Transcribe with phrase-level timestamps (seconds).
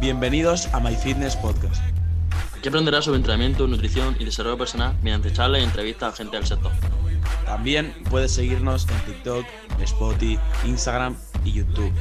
[0.00, 1.82] Bienvenidos a My Fitness Podcast.
[2.56, 6.46] Aquí aprenderás sobre entrenamiento, nutrición y desarrollo personal mediante charlas y entrevistas a gente del
[6.46, 6.72] sector.
[7.44, 9.44] También puedes seguirnos en TikTok,
[9.80, 11.92] Spotify, Instagram y YouTube.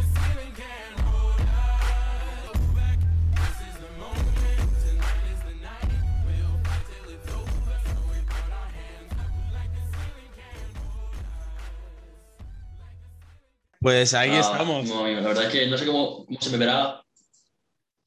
[13.81, 14.87] Pues ahí Ah, estamos.
[14.87, 17.01] no, amigo, la verdad es que no sé cómo, cómo se me verá.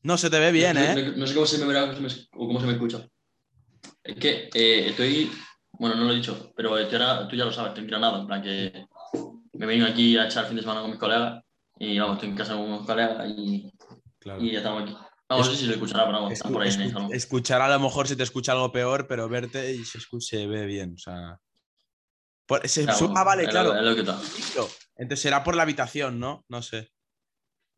[0.02, 0.94] No se te ve bien, no, ¿eh?
[1.12, 1.94] no- no sé cómo se me verá o
[2.46, 3.06] cómo se me- escucha.
[4.02, 5.30] Es que eh, estoy.
[5.72, 8.18] Bueno, no lo he dicho, pero estoy ahora- tú ya lo sabes, estoy en Granada.
[8.20, 8.86] En plan que
[9.52, 11.42] me vengo aquí a echar el fin de semana con mis colegas.
[11.78, 13.72] Y vamos, estoy en casa con unos colegas y,
[14.18, 14.42] Claro.
[14.42, 14.96] y ya estamos aquí.
[15.28, 17.14] Vamos, no sé si lo escuchará, pero vamos, están por ahí en el Escu- salón.
[17.14, 20.46] escuchar a lo mejor se te escucha algo peor, pero verte y se, escu- se
[20.46, 20.94] ve bien.
[20.94, 21.38] O sea.
[22.46, 23.74] Por- se- Claro, su- ah, vale, lo- claro.
[23.76, 24.18] es lo que está.
[24.96, 26.44] Entonces será por la habitación, ¿no?
[26.48, 26.90] No sé.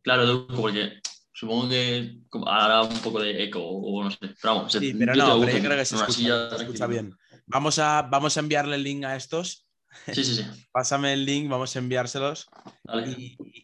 [0.02, 1.00] Claro, porque
[1.34, 4.18] supongo que hará un poco de eco o no sé.
[4.20, 6.86] Pero vamos, Sí, pero no, pero yo creo que se escucha, silla se escucha tranquila.
[6.86, 7.16] bien.
[7.46, 9.66] Vamos a, vamos a enviarle el link a estos.
[10.12, 10.44] Sí, sí, sí.
[10.72, 12.48] Pásame el link, vamos a enviárselos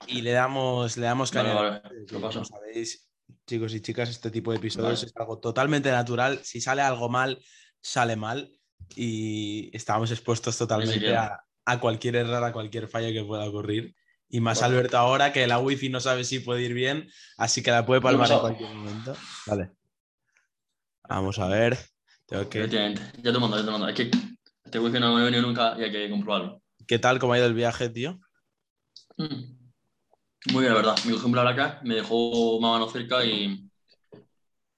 [0.07, 1.61] y, le damos, le damos Vale, caña.
[1.61, 2.43] vale, Que, lo paso.
[2.43, 3.09] como sabéis,
[3.47, 5.07] chicos y chicas, este tipo de episodios Vale.
[5.07, 6.41] es algo totalmente natural.
[6.43, 7.43] Si sale algo mal,
[7.81, 8.53] sale mal.
[8.97, 13.95] Y estamos expuestos totalmente a cualquier error, a cualquier fallo que pueda ocurrir.
[14.31, 14.77] Y más Vale.
[14.77, 18.01] Alberto ahora que la wifi no sabe si puede ir bien, así que la puede
[18.01, 19.17] palmar en cualquier momento.
[19.47, 19.73] Vale.
[21.09, 21.79] Vamos a ver.
[22.27, 22.61] Tengo que...
[22.61, 23.03] Efectivamente.
[23.23, 23.89] Ya te mando, ya te mando.
[23.89, 24.11] Es que
[24.65, 26.63] este wifi no me he venido nunca y hay que comprobarlo.
[26.87, 27.19] ¿Qué tal?
[27.19, 28.21] ¿Cómo ha ido el viaje, tío?
[29.17, 29.61] Mm.
[30.53, 30.97] Muy bien, la verdad.
[31.05, 33.69] Me cogió un acá, me dejó más o menos cerca y,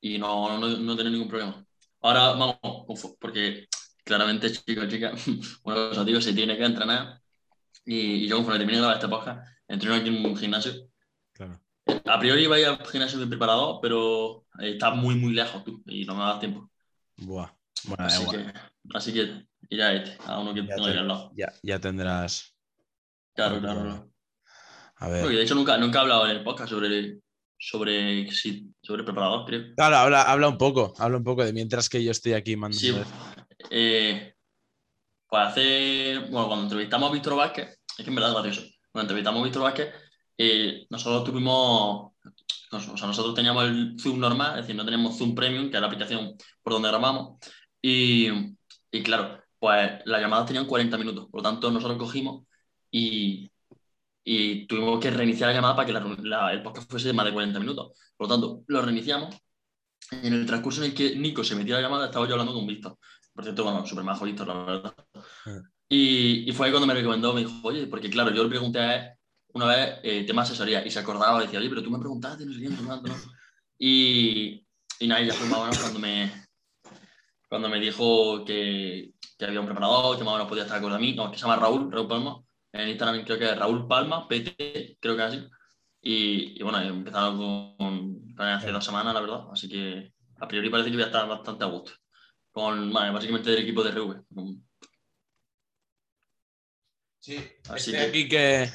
[0.00, 1.64] y no, no, no tenía ningún problema.
[2.00, 2.58] Ahora vamos,
[3.20, 3.68] porque
[4.04, 5.26] claramente, chicos, chicas,
[5.62, 7.21] una cosa, tío, se tiene que entrenar.
[7.84, 10.72] Y, y yo, conforme termine de grabar esta podcast, entreno aquí en un gimnasio.
[11.32, 11.60] Claro.
[12.04, 15.64] A priori iba a ir al gimnasio bien preparado, pero eh, está muy, muy lejos
[15.64, 16.70] tú, y no me da tiempo.
[17.16, 17.50] Buah.
[17.84, 18.52] Bueno, Así que,
[18.94, 21.32] así que iré a este, a uno que Ya ahí al lado.
[21.34, 22.54] Ya, ya tendrás.
[23.34, 24.12] Claro, claro, claro.
[24.96, 25.26] A ver.
[25.26, 27.18] de hecho nunca, nunca he hablado en el podcast sobre,
[27.58, 29.74] sobre, sobre preparador, creo.
[29.74, 32.80] Claro, habla, habla un poco, habla un poco de mientras que yo estoy aquí mandando.
[32.80, 32.94] Sí,
[33.70, 34.34] eh,
[35.28, 39.02] pues hace, bueno, cuando entrevistamos a Víctor Vázquez, es que en verdad es gracioso, cuando
[39.12, 39.94] entrevistamos a Víctor Vázquez,
[40.38, 42.12] eh, nosotros tuvimos,
[42.72, 46.34] nosotros teníamos el Zoom normal, es decir, no teníamos Zoom Premium, que es la aplicación
[46.62, 47.38] por donde grabamos,
[47.80, 48.28] y,
[48.90, 52.44] y claro, pues las llamadas tenían 40 minutos, por lo tanto nosotros cogimos
[52.90, 53.50] y,
[54.24, 57.26] y tuvimos que reiniciar la llamada para que la- la- el podcast fuese de más
[57.26, 59.36] de 40 minutos, por lo tanto, lo reiniciamos,
[60.10, 62.32] y en el transcurso en el que Nico se metió a la llamada, estaba yo
[62.32, 62.98] hablando con Víctor.
[63.32, 64.94] Por cierto, bueno, súper majo Víctor, la verdad.
[65.94, 68.78] Y, y fue ahí cuando me recomendó, me dijo, oye, porque claro, yo le pregunté
[68.78, 69.10] a él
[69.52, 72.54] una vez eh, tema asesoría y se acordaba, decía, oye, pero tú me preguntaste, no
[72.54, 73.02] sé qué, no.
[73.78, 74.66] Y,
[75.00, 76.32] y nada, ya fue más o menos cuando me,
[77.46, 80.96] cuando me dijo que, que había un preparador, que más o menos podía estar acorde
[80.96, 82.42] a mí, no, que se llama Raúl, Raúl Palma.
[82.72, 85.46] En Instagram creo que es Raúl Palma, PT, creo que es así.
[86.00, 90.48] Y, y bueno, he empezado con, con hace dos semanas, la verdad, así que a
[90.48, 91.92] priori parece que voy a estar bastante a gusto.
[92.50, 94.24] Con, bueno, básicamente del equipo de RV.
[97.22, 97.36] Sí,
[97.68, 98.70] Así estoy que- aquí que.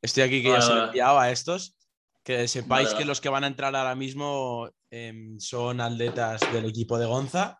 [0.00, 0.84] Estoy aquí que ya se vale.
[0.86, 1.76] enviado a estos.
[2.24, 6.66] Que sepáis Vale, que los que van a entrar ahora mismo em, son atletas del
[6.66, 7.58] equipo de Gonza.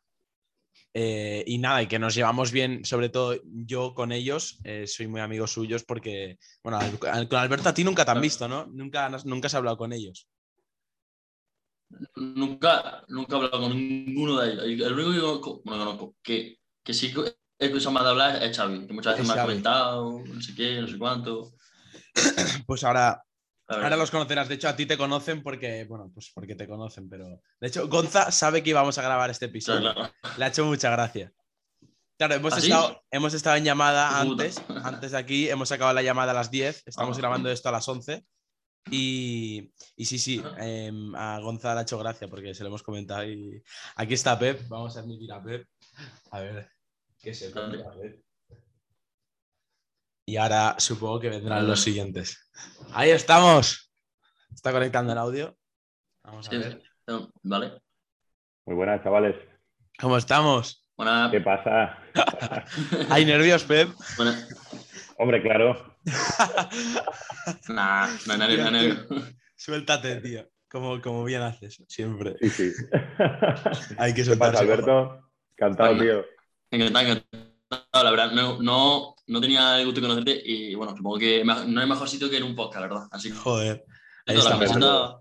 [0.95, 5.09] Eh, y nada, y que nos llevamos bien, sobre todo yo con ellos, eh, soy
[5.09, 8.67] muy amigo suyos porque, bueno, con Alberto a ti nunca te han visto, ¿no?
[8.67, 10.29] Nunca, has- nunca has hablado con ellos.
[12.17, 14.65] Nunca, nunca he hablado con ninguno de ellos.
[14.87, 17.13] El único que conozco, bueno, conozco, que, que sí
[17.69, 20.21] que he escuchado más de hablar es Xavi, que muchas veces Es me ha comentado,
[20.27, 21.53] no sé qué, no sé cuánto.
[22.67, 23.23] Pues ahora.
[23.69, 27.09] Ahora los conocerás, de hecho a ti te conocen porque, bueno, pues porque te conocen,
[27.09, 29.95] pero de hecho Gonza sabe que íbamos a grabar este episodio.
[29.95, 30.13] claro.
[30.37, 31.33] Le ha hecho mucha gracia.
[32.19, 36.03] Claro, hemos, ¿Ah, estado, hemos estado en llamada antes, antes de aquí, hemos acabado la
[36.03, 37.21] llamada a las 10, estamos Ah.
[37.21, 38.27] grabando esto a las 11
[38.91, 42.83] y, y sí, sí, em, a Gonza le ha hecho gracia porque se lo hemos
[42.83, 43.63] comentado y
[43.97, 45.67] aquí está Pep, vamos a admitir a Pep,
[46.31, 46.72] a ver
[47.23, 47.53] qué se.
[50.27, 52.51] Y ahora supongo que vendrán los siguientes.
[52.93, 53.91] Ahí estamos.
[54.55, 55.57] Está conectando el audio.
[56.25, 56.83] Vamos a Sí, ver.
[57.09, 57.29] sí.
[57.43, 57.81] Vale.
[58.67, 59.35] Muy buenas, chavales.
[59.99, 60.89] ¿Cómo estamos?
[60.97, 61.99] Buena, ¿Qué pasa?
[63.11, 63.89] ¿Hay nervios, Pep?
[65.19, 65.97] Hombre, claro.
[67.69, 68.97] Nah, no hay nadie, no hay nadie.
[69.57, 70.49] Suéltate, tío.
[70.71, 72.37] Como, como bien haces, siempre.
[72.41, 72.73] Sí, sí.
[73.99, 74.59] Hay que ¿Qué pasa, soltarse.
[74.63, 75.31] Alberto?
[75.57, 76.03] Cantado, Venga.
[76.05, 76.25] tío.
[76.73, 78.05] Encantado, encantado.
[78.05, 81.81] La verdad, no, no, no tenía el gusto de conocerte y bueno, supongo que no
[81.81, 83.09] hay mejor sitio que en un podcast, la verdad.
[83.13, 83.85] Así que Joder.
[84.27, 85.19] Ahí la camiseta-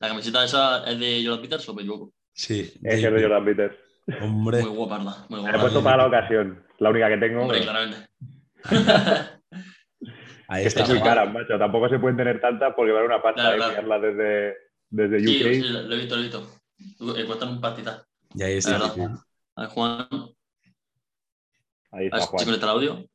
[0.00, 2.12] La camiseta esa es de Jordan Peters o me equivoco.
[2.32, 2.60] Sí.
[2.82, 3.76] Es que es de Jordan Peters.
[4.22, 4.62] Hombre.
[4.62, 5.16] Muy guapa, ¿verdad?
[5.28, 6.64] Muy Me he puesto para la ocasión.
[6.78, 7.42] La única que tengo.
[7.42, 8.08] Hombre, pero claramente.
[10.48, 10.86] Ahí está.
[10.86, 11.58] muy caras, macho.
[11.58, 13.72] Tampoco se pueden tener tantas porque vale una pasta Claro, de claro.
[13.80, 14.56] enviarlas desde,
[14.88, 15.52] desde Sí, UK.
[15.52, 16.50] sí, lo lo he visto, lo he visto.
[17.18, 18.06] Eh, Cuestan un pastita.
[18.34, 18.76] Y ahí está.
[18.76, 20.08] A ver, Juan,
[21.90, 22.44] Ahí está Juan.
[22.44, 23.10] conecta el audio.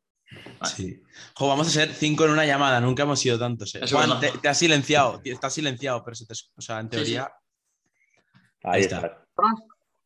[0.64, 1.00] Sí.
[1.36, 3.76] Jo, vamos a ser cinco en una llamada, nunca hemos sido tantos.
[3.76, 3.82] eh.
[3.90, 6.96] Juan, te, te has silenciado, estás silenciado, pero se te, o sea, en Sí, sí.
[7.04, 7.32] teoría.
[8.64, 9.26] Ahí Ahí está.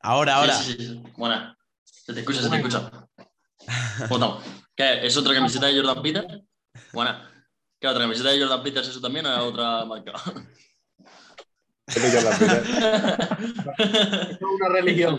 [0.01, 0.53] Ahora, ahora.
[0.53, 1.03] Sí, sí, sí, sí.
[1.15, 1.57] Buena.
[1.83, 2.91] Se te escucha, se te escucha.
[4.75, 5.05] ¿Qué?
[5.05, 6.41] ¿Es otra camiseta de Jordan Peters?
[6.93, 7.31] Buena.
[7.79, 10.13] ¿Qué otra camiseta de Jordan Peters eso también o es otra marca?
[11.87, 12.03] Es
[14.41, 15.17] una religión.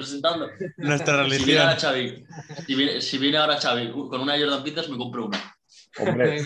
[0.77, 1.59] Nuestra Si viene religión.
[1.63, 2.27] ahora Xavi,
[2.67, 5.57] si viene, si viene ahora Xavi con una Jordan Peters, me compro una.
[5.99, 6.43] Hombre.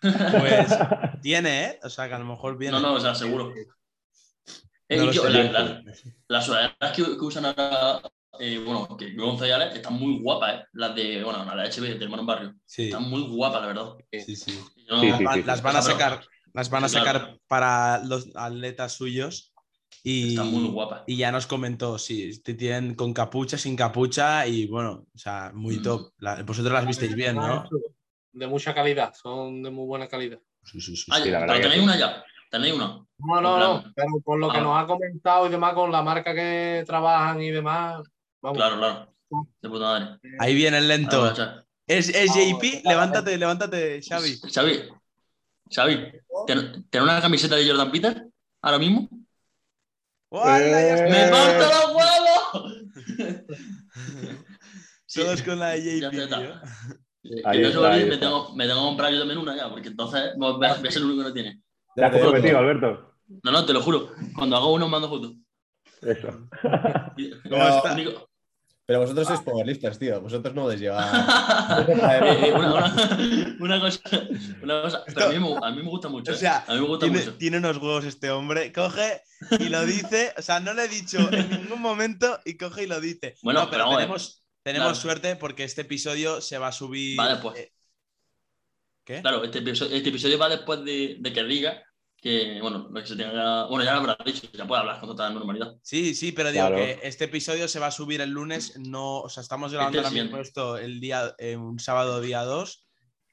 [0.00, 0.68] Pues
[1.22, 1.80] tiene, ¿eh?
[1.82, 2.72] O sea, que a lo mejor viene.
[2.72, 3.52] No, no, o sea, seguro.
[4.88, 5.30] Eh, No y lo yo- sé.
[5.30, 5.82] la- la-
[6.28, 8.00] las sudaderas que, que usan ahora,
[8.38, 9.14] eh, bueno, que
[9.52, 10.64] Ale, están muy guapas, ¿eh?
[10.72, 12.54] Las de, bueno, la de HB, de Hermano Barrio.
[12.64, 13.86] Sí, Están muy guapas, la verdad.
[14.12, 14.58] sí, sí.
[14.88, 16.20] Yo- Sí, las van a pero- sacar,
[16.54, 17.18] las van a Sí, claro.
[17.20, 19.52] sacar para los atletas suyos.
[20.02, 21.02] Y, Están muy guapas.
[21.06, 25.50] y ya nos comentó si te tienen con capucha, sin capucha y bueno, o sea,
[25.54, 25.82] muy Mm.
[25.82, 26.12] top.
[26.18, 27.68] La- vosotros las visteis bien, ¿no?
[28.32, 30.38] De mucha calidad, son de muy buena calidad.
[30.64, 31.10] Sí, sí, sí.
[31.10, 31.84] Ah, Sí, la pero que tenéis sí.
[31.84, 32.24] una ya.
[32.50, 32.86] Tenéis una.
[33.18, 34.60] No, no, no, pero por lo que Ah.
[34.62, 38.00] nos ha comentado y demás con la marca que trabajan y demás,
[38.40, 38.56] vamos.
[38.58, 39.14] Claro, claro.
[39.60, 40.18] De puta madre.
[40.38, 41.34] Ahí viene el lento.
[41.34, 41.60] Xavi.
[41.86, 44.38] Es, es Vamos, JP, levántate, levántate, Xavi.
[44.52, 44.80] Xavi.
[45.70, 46.12] Xavi,
[46.46, 48.22] ¿ten- ¿tener una camiseta de Jordan Peters
[48.62, 49.08] ahora mismo?
[50.30, 53.46] ¡Me parto los huevos!
[55.06, 56.40] Sí, Todos con la de JP, está.
[57.24, 59.68] Eh, Ahí no está, me ahí tengo, me tengo que comprar yo también una ya,
[59.68, 61.60] porque entonces voy a voy a ser el único que no tiene.
[61.96, 63.16] ¿Te has comprometido, Alberto?
[63.42, 64.12] No, no, te lo juro.
[64.36, 65.34] Cuando hago uno, mando fotos.
[66.00, 66.48] Eso.
[67.16, 67.92] Y- ¿Cómo está?
[67.92, 68.29] único-
[68.90, 70.20] Pero vosotros sois powerlifters, tío.
[70.20, 71.06] Vosotros no podéis llevar.
[72.10, 74.00] Eh, eh, una, una- una cosa,
[74.62, 76.32] una cosa, pero a mí, me, a mí me gusta mucho.
[76.32, 76.38] O eh.
[76.38, 77.36] sea, a mí me gusta Tiene, mucho.
[77.36, 79.22] tiene unos huevos este hombre, coge
[79.60, 82.86] y lo dice, o sea, no le he dicho en ningún momento y coge y
[82.88, 83.36] lo dice.
[83.42, 85.00] Bueno, No, pero tenemos, tenemos Claro.
[85.00, 87.16] suerte porque este episodio se va a subir.
[87.18, 87.56] Va después.
[87.60, 87.72] eh,
[89.04, 89.20] ¿Qué?
[89.22, 91.80] Claro, este episodio, este episodio va después de, de que diga
[92.20, 93.66] que, bueno, lo que se tenga.
[93.66, 95.74] Bueno, ya lo habrás dicho, ya puede hablar con total normalidad.
[95.82, 96.76] Sí, sí, pero digo Claro.
[96.76, 100.08] que este episodio se va a subir el lunes, no, o sea, estamos grabando Este
[100.08, 102.86] ahora mismo esto el día, eh, un sábado día 2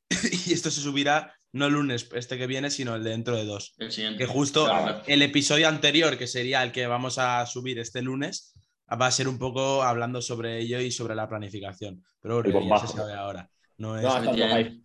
[0.48, 3.46] y esto se subirá no el lunes este que viene, sino el de dentro de
[3.46, 3.74] dos.
[3.78, 4.20] El siguiente.
[4.20, 8.54] Que justo Claro, el episodio anterior, que sería el que vamos a subir este lunes,
[8.90, 12.04] va a ser un poco hablando sobre ello y sobre la planificación.
[12.22, 13.50] Pero bueno, ya se sabe ahora.
[13.78, 14.04] No es...
[14.04, 14.82] No.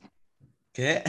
[0.72, 1.02] ¿Qué?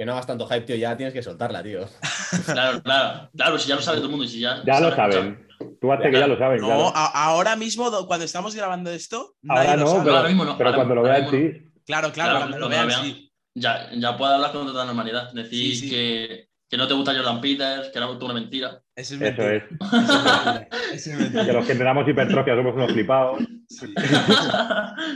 [0.00, 0.76] Que no hagas tanto hype, tío.
[0.76, 1.80] Ya tienes que soltarla, tío.
[2.46, 4.24] Claro, claro, claro, si ya lo sabe todo el mundo.
[4.24, 5.46] y Si ya, Ya lo sabe- saben.
[5.78, 6.92] Tú hazte que ya lo saben, No, claro.
[6.94, 10.04] ahora mismo, do- cuando estamos grabando esto, Ahora nadie lo no, sabe.
[10.04, 11.70] pero, ahora mismo no, pero ahora- cuando lo vean, sí.
[11.84, 13.02] Claro, claro, Claro, cuando lo cuando lo vean, vean.
[13.02, 13.32] sí.
[13.54, 15.32] Ya, ya puede hablar con total normalidad.
[15.34, 15.90] Decir Sí, sí.
[15.90, 18.80] Que, que no te gusta Jordan Peters, que era una mentira.
[18.94, 19.56] Eso es Eso mentira.
[19.56, 19.62] es.
[19.72, 20.68] Eso es mentira.
[20.94, 21.46] Eso es mentira.
[21.46, 23.40] Que los que tenemos hipertrofia somos unos flipados.
[23.68, 23.92] Sí.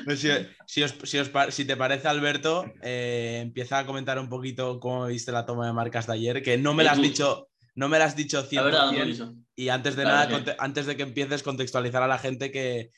[0.04, 0.28] Pues si,
[0.66, 4.80] si os- si os pa- si te parece, Alberto, eh, empieza a comentar un poquito
[4.80, 7.88] cómo viste la toma de marcas de ayer, que no me la has dicho, no
[7.88, 8.52] me la has dicho 100%.
[8.56, 9.34] La verdad, no lo he dicho.
[9.56, 12.90] Y antes de Claro nada, antes de que empieces, contextualizar a la gente que,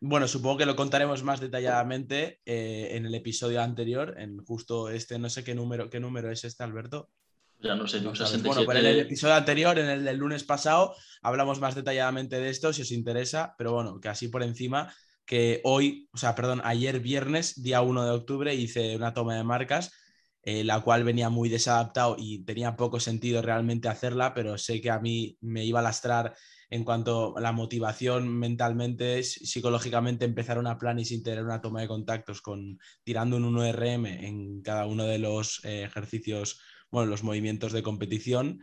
[0.00, 5.18] bueno, supongo que lo contaremos más detalladamente eh, en el episodio anterior, en justo este,
[5.18, 7.08] no sé qué número, qué número es este, Alberto.
[7.62, 8.18] Ya no sé, sabes.
[8.18, 8.48] 67.
[8.48, 12.50] Bueno, pero en el episodio anterior, en el del lunes pasado, hablamos más detalladamente de
[12.50, 14.92] esto, si os interesa, pero bueno, que así por encima,
[15.24, 19.44] que hoy, o sea, perdón, ayer viernes, día 1 de octubre, hice una toma de
[19.44, 19.92] marcas,
[20.42, 24.90] eh, la cual venía muy desadaptado y tenía poco sentido realmente hacerla, pero sé que
[24.90, 26.34] a mí me iba a lastrar
[26.68, 31.82] en cuanto a la motivación mentalmente, psicológicamente, empezar una plan y sin tener una toma
[31.82, 36.60] de contactos con tirando un 1RM en cada uno de los eh, ejercicios
[36.92, 38.62] bueno, los movimientos de competición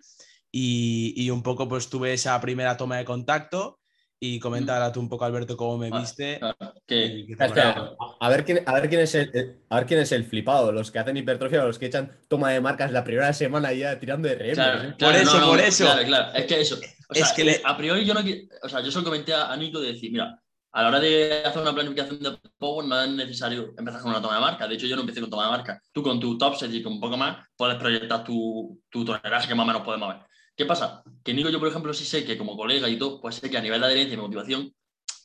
[0.51, 3.79] y, y un poco pues tuve esa primera toma de contacto
[4.21, 6.39] y coméntala tú un poco Alberto cómo me Vale, viste.
[6.85, 7.91] que, Espera, espera.
[8.19, 10.71] A ver, quién, a, ver quién es el, a ver quién es el flipado.
[10.73, 13.97] Los que hacen hipertrofia o los que echan toma de marcas la primera semana ya
[13.97, 14.51] tirando de.
[14.53, 14.95] Claro, ¿eh?
[14.97, 15.85] claro, eso, no, no, por eso.
[15.85, 16.75] Claro, claro, es que eso.
[16.75, 18.19] O Es sea, que le- a priori yo no
[18.63, 20.37] O sea, yo solo comenté a, a Nico de decir, mira,
[20.71, 24.21] a la hora de hacer una planificación de Power no es necesario empezar con una
[24.21, 24.67] toma de marca.
[24.67, 25.81] De hecho, yo no empecé con toma de marca.
[25.91, 29.47] Tú con tu top set y con un poco más puedes proyectar tu, tu tonelaje
[29.47, 30.25] que más o menos podemos ver.
[30.55, 31.03] ¿Qué pasa?
[31.23, 33.57] Que Nico, yo por ejemplo, sí sé que como colega y todo, pues sé que
[33.57, 34.73] a nivel de adherencia y motivación,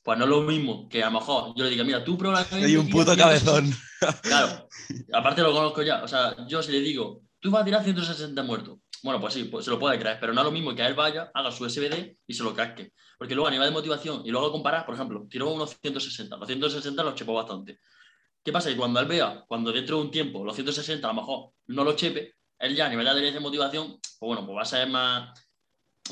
[0.03, 2.63] pues no es lo mismo que a lo mejor yo le diga, mira, tú probablemente...
[2.63, 3.23] Soy un puto 160".
[3.25, 3.75] cabezón.
[4.23, 4.69] Claro,
[5.13, 6.05] aparte lo conozco ya.
[6.05, 9.45] O sea, yo si le digo, tú vas a tirar 160 muertos, bueno, pues sí,
[9.45, 11.53] pues se lo puede creer, pero no es lo mismo que a él vaya, haga
[11.53, 12.93] su SBD y se lo casque.
[13.19, 16.47] Porque luego a nivel de motivación y luego comparar, por ejemplo, tiró unos 160, los
[16.49, 17.81] 160 los chepó bastante.
[18.43, 18.71] ¿Qué pasa?
[18.71, 21.85] Que cuando él vea, cuando dentro de un tiempo los 160 a lo mejor no
[21.85, 25.39] lo chepe, él ya a nivel de motivación, pues bueno, pues va a ser más.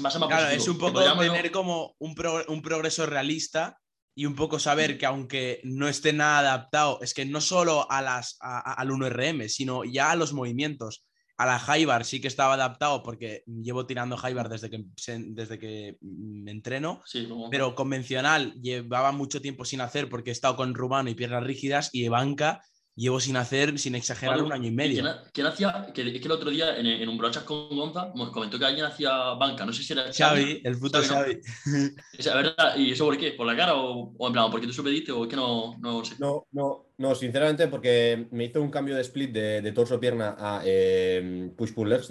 [0.05, 0.63] Va a ser más Claro, positivo.
[0.63, 3.79] es un poco tener como un, pro- un progreso realista
[4.15, 8.03] y un poco saber que aunque no esté nada adaptado, es que no solo a
[8.03, 11.07] las, a- a- al 1RM, sino ya a los movimientos.
[11.43, 14.85] A la Jaibar sí que estaba adaptado porque llevo tirando Jaibar desde que,
[15.31, 20.33] desde que me entreno, Sí, como- pero convencional llevaba mucho tiempo sin hacer porque he
[20.33, 22.63] estado con rumano y piernas rígidas y de banca
[22.95, 25.07] llevo sin hacer, sin exagerar, un año y ¿Quién, medio.
[25.09, 25.87] ha- quién hacía?
[25.95, 28.67] Que, es que el otro día en, en un brochas con Gonza me comentó que
[28.67, 31.41] alguien hacía banca, no sé si era Xavi, el puto Xavi, ¿no?
[31.73, 31.91] Xavi.
[32.19, 32.77] O sea, ¿verdad?
[32.77, 33.33] ¿Y eso por qué?
[33.33, 35.37] ¿Por la cara o, o en plan, porque tú se lo pediste o es que
[35.37, 36.17] no, no sé?
[36.19, 40.63] No, no, no, sinceramente, porque me hizo un cambio de split de, de torso-pierna a
[40.65, 42.09] eh, push-pull legs,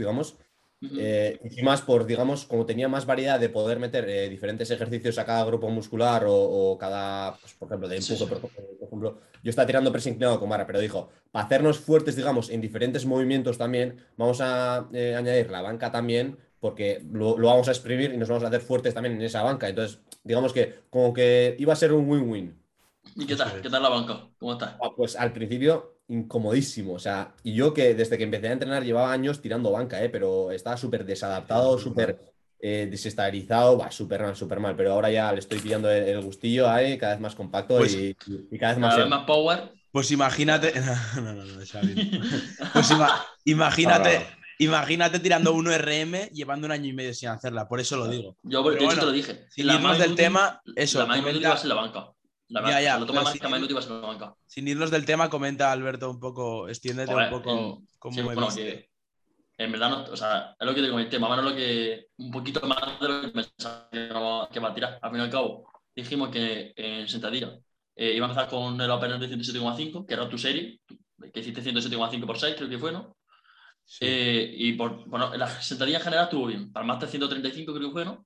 [0.96, 5.18] Eh, y más por, digamos, como tenía más variedad de poder meter eh, diferentes ejercicios
[5.18, 8.28] a cada grupo muscular o, o cada, pues, por ejemplo, de Sí, empuje, sí.
[8.28, 8.52] por, por
[8.88, 12.62] ejemplo, yo estaba tirando press inclinado con barra, pero dijo, para hacernos fuertes, digamos, en
[12.62, 17.72] diferentes movimientos también, vamos a eh, añadir la banca también, porque lo, lo vamos a
[17.72, 19.70] exprimir y nos vamos a hacer fuertes también en esa banca.
[19.70, 22.62] Entonces, digamos que como que iba a ser un win-win.
[23.16, 23.62] ¿Y qué tal?
[23.62, 24.30] ¿Qué tal la banca?
[24.38, 24.76] ¿Cómo estás?
[24.80, 28.84] Ah, Pues al principio incomodísimo, o sea, y yo que desde que empecé a entrenar
[28.84, 30.10] llevaba años tirando banca, ¿eh?
[30.10, 32.20] pero estaba súper desadaptado, súper
[32.60, 36.22] eh, desestabilizado, va, súper mal, súper mal, pero ahora ya le estoy pillando el, el
[36.22, 38.16] gustillo ahí, cada vez más compacto Pues- y,
[38.52, 38.90] y cada vez más...
[38.96, 39.72] Cada vez más power.
[39.92, 40.74] Pues imagínate.
[41.16, 41.62] No, no, no, no.
[42.74, 47.80] Pues ima- imagínate, Ahora, imagínate tirando 1RM llevando un año y medio sin hacerla, por
[47.80, 48.38] eso lo digo.
[48.44, 49.46] Yo, de hecho, bueno, te lo dije.
[49.50, 52.12] sin La irnos más del tema, eso, La más comenta- va a ser la banca.
[52.52, 52.82] La Ya, banca.
[52.82, 54.36] ya, sea, lo toma más la a banca.
[54.46, 58.22] Sin irnos del tema, comenta Alberto un poco, extiéndete Joder, un poco en- cómo sí,
[58.22, 58.90] me bueno, que
[59.58, 62.08] en verdad, no, o sea, es lo que te comenté, más o menos lo que,
[62.18, 65.00] un poquito más de lo que pensaba que va a tirar.
[65.02, 67.58] Al fin y al cabo, dijimos que en sentadilla
[67.96, 70.80] eh, iba a empezar con el opener de 107,5, que era tu serie,
[71.32, 73.16] que hiciste 107,5 por 6, creo que fue, ¿no?
[73.86, 74.00] Sí.
[74.02, 76.72] Eh, y por, bueno, la sentadilla en general estuvo bien.
[76.72, 78.26] Para el máster 135 creo que fue, ¿no?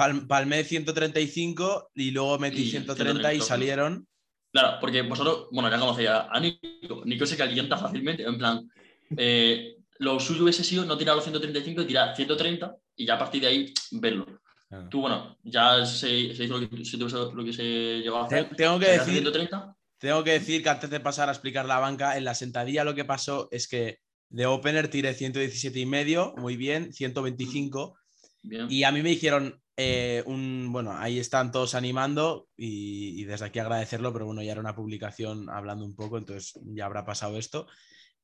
[0.00, 4.06] Pal- palmé 135 y luego metí Y 130 y 130, salieron.
[4.52, 7.02] Claro, porque vosotros, bueno, ya conocéis a Nico.
[7.04, 8.22] Nico se calienta fácilmente.
[8.24, 8.68] En plan,
[9.16, 13.18] eh, lo suyo hubiese sido no tirar los 135 y tirar 130 y ya a
[13.18, 14.26] partir de ahí verlo.
[14.70, 14.86] Ah.
[14.90, 17.62] Tú, bueno, ya se, se hizo lo que, se lo que se
[18.00, 18.48] llegó a hacer.
[18.48, 19.76] Te- Tengo que decir 130.
[19.98, 22.94] Tengo que decir que antes de pasar a explicar la banca, en la sentadilla lo
[22.94, 23.98] que pasó es que
[24.30, 27.98] de opener tiré 117 y medio, muy bien, 125.
[28.42, 28.66] Bien.
[28.70, 30.68] Y a mí me hicieron eh, un.
[30.72, 34.74] Bueno, ahí están todos animando y, y desde aquí agradecerlo, pero bueno, ya era una
[34.74, 37.66] publicación hablando un poco, entonces ya habrá pasado esto.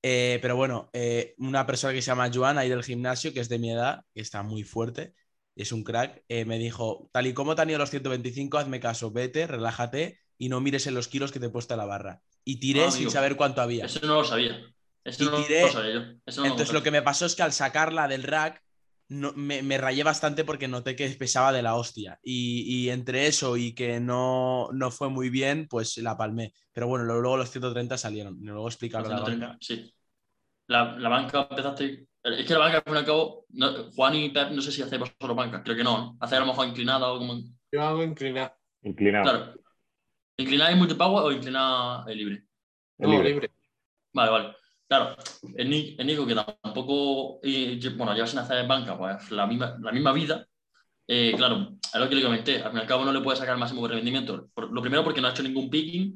[0.03, 3.49] Eh, pero bueno, eh, una persona que se llama Joan, ahí del gimnasio, que es
[3.49, 5.15] de mi edad, que está muy fuerte,
[5.57, 9.11] es un crack, me dijo: Tal y como te han ido los 125, hazme caso,
[9.11, 12.21] vete, relájate y no mires en los kilos que te he puesto a la barra.
[12.45, 13.11] Y tiré Ah, sin amigo.
[13.11, 13.87] saber cuánto había.
[13.87, 14.61] Eso no lo sabía.
[15.03, 16.01] Eso Y no tiré- lo sabía yo.
[16.27, 18.63] Eso no Entonces lo que me pasó es que al sacarla del rack
[19.09, 22.19] no- me, me rayé bastante porque noté que pesaba de la hostia.
[22.23, 26.53] Y, y entre eso y que no, no fue muy bien, pues la palmé.
[26.73, 28.39] Pero bueno, luego los 130 salieron.
[28.43, 29.59] Luego explicarlo la 130, banca.
[29.61, 29.93] Sí.
[30.69, 32.07] La, la banca empezaste.
[32.23, 34.73] Es que la banca, al fin y al cabo, no- Juan y Pep, no sé
[34.73, 36.17] si hacéis vosotros banca, creo que no.
[36.21, 37.37] Hacéis a lo mejor inclinada o como.
[37.73, 38.57] Yo hago inclinar.
[38.83, 39.25] Inclinado.
[39.25, 39.55] Claro.
[40.39, 42.45] ¿Inclinada en multipower o inclinada en libre?
[42.99, 43.29] El No, libre.
[43.31, 43.51] libre.
[44.15, 44.57] Vale, vale.
[44.89, 45.17] Claro,
[45.57, 47.41] el, Ni- el Nico, que tampoco,
[47.97, 50.47] bueno, lleva sin hacer banca, pues la misma, la misma vida,
[51.09, 53.37] eh, claro, es lo que le comenté, al fin y al cabo no le puede
[53.37, 54.49] sacar el máximo rendimiento.
[54.55, 56.15] Por- lo primero porque no ha hecho ningún picking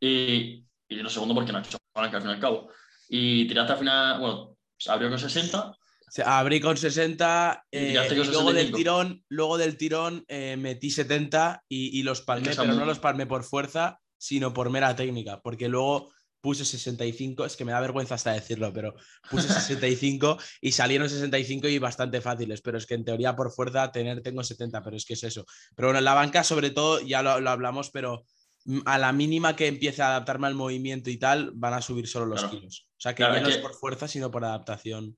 [0.00, 2.70] y, y lo segundo porque no ha hecho banca al fin y al cabo.
[3.08, 4.56] Y tiraste al final, bueno,
[4.88, 5.76] abrió con 60,
[6.08, 8.76] Se- Abrí con 60 Y eh, con luego del 65.
[8.76, 13.26] tirón, luego del tirón eh, metí 70 y, y los palmé, pero no los palmé
[13.26, 18.14] por fuerza, sino por mera técnica, porque luego puse 65, es que me da vergüenza
[18.14, 18.94] hasta decirlo, pero
[19.30, 23.90] puse 65 y salieron 65 y bastante fáciles, pero es que en teoría por fuerza
[23.90, 25.44] tener tengo 70, pero es que es eso.
[25.74, 28.24] Pero bueno, en la banca sobre todo, ya lo, lo hablamos, pero
[28.64, 32.06] mm, a la mínima que empiece a adaptarme al movimiento y tal, van a subir
[32.06, 32.56] solo los Claro.
[32.56, 32.86] kilos.
[32.92, 35.16] O sea que Claro, ya no es que- por fuerza, sino por adaptación.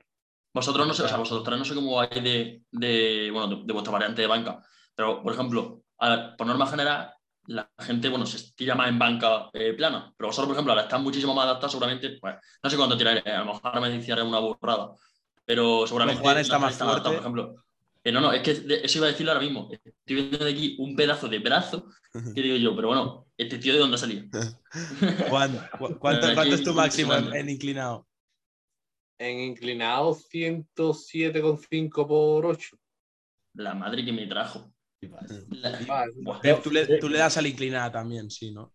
[0.53, 3.63] Vosotros no sé, o sea, vosotros tres no sé cómo vais de, de, bueno, de,
[3.65, 4.61] de vuestra variante de banca,
[4.97, 7.13] pero por ejemplo, a por norma general,
[7.47, 10.81] la gente, bueno, se estira más en banca eh, plana, pero vosotros, por ejemplo, al
[10.81, 14.23] estar muchísimo más adaptados, seguramente, pues, no sé cuánto tiraré, a lo mejor me decía
[14.23, 14.93] una burrada,
[15.45, 17.09] pero seguramente Juan está más fuerte.
[17.09, 17.55] por ejemplo.
[18.05, 19.69] Eh, no, no, es que de- eso iba a decirlo ahora mismo.
[19.71, 21.87] Estoy viendo de aquí un pedazo de brazo
[22.35, 24.27] que digo yo, pero bueno, este tío de dónde ha salido.
[25.29, 28.07] Juan, ¿cu- ¿cuánto, cuánto es tu máximo en inclinado?
[29.19, 32.77] en inclinado 107,5 por 8.
[33.55, 34.73] La madre que me trajo.
[35.03, 38.73] La- tú, le, tú le das a la inclinada también, sí, ¿no?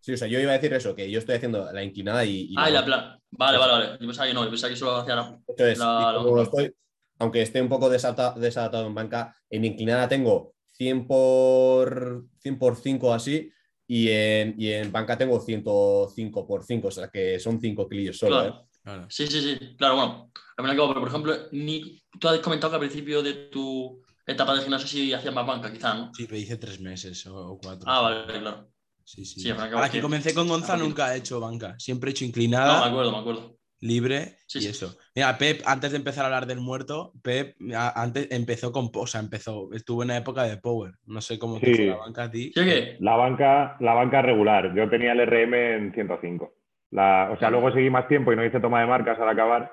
[0.00, 2.48] Sí, o sea, yo iba a decir eso, que yo estoy haciendo la inclinada y.
[2.50, 3.18] y Ah, y la- la plan.
[3.30, 3.86] Vale, vale, vale.
[3.92, 5.38] Yo pensaba que no, yo pensaba que solo hacía la.
[5.48, 6.74] Eso es, la- y la- como estoy-
[7.18, 12.76] aunque esté un poco desata- desadaptado en banca, en inclinada tengo 100 por, 100 por
[12.76, 13.50] 5 así,
[13.86, 18.18] y en, y en banca tengo 105 por 5, o sea que son 5 kilillos
[18.18, 18.36] solo.
[18.40, 18.54] Claro.
[18.60, 18.68] ¿eh?
[18.82, 19.06] Claro.
[19.08, 19.74] Sí, sí, sí.
[19.78, 20.30] Claro, bueno.
[20.58, 22.02] A mí me acabo, pero por ejemplo, ni...
[22.20, 25.72] tú has comentado que al principio de tu etapa de gimnasio sí hacías más banca,
[25.72, 26.14] quizás, ¿no?
[26.14, 27.84] Sí, pero hice tres meses o, o cuatro.
[27.90, 28.68] Ah, vale, claro.
[29.04, 29.40] Sí, sí.
[29.40, 29.52] Sí,
[29.92, 31.74] que comencé con Gonza Ah, nunca he hecho banca.
[31.78, 33.58] Siempre he hecho No, inclinada, me acuerdo, me acuerdo.
[33.80, 34.68] libre Sí, y sí.
[34.68, 34.96] eso.
[35.14, 39.06] Mira, Pep, antes de empezar a hablar del muerto, Pep a- antes empezó con, o
[39.06, 40.94] sea, empezó, estuvo en la época de Power.
[41.04, 41.74] No sé cómo te Sí.
[41.74, 42.50] fue la banca a ti.
[42.54, 42.96] ¿Sí o qué?
[43.00, 44.74] La banca, la banca regular.
[44.74, 46.54] Yo tenía el RM en 105.
[46.92, 49.70] La, o sea, luego seguí más tiempo y no hice toma de marcas al acabar.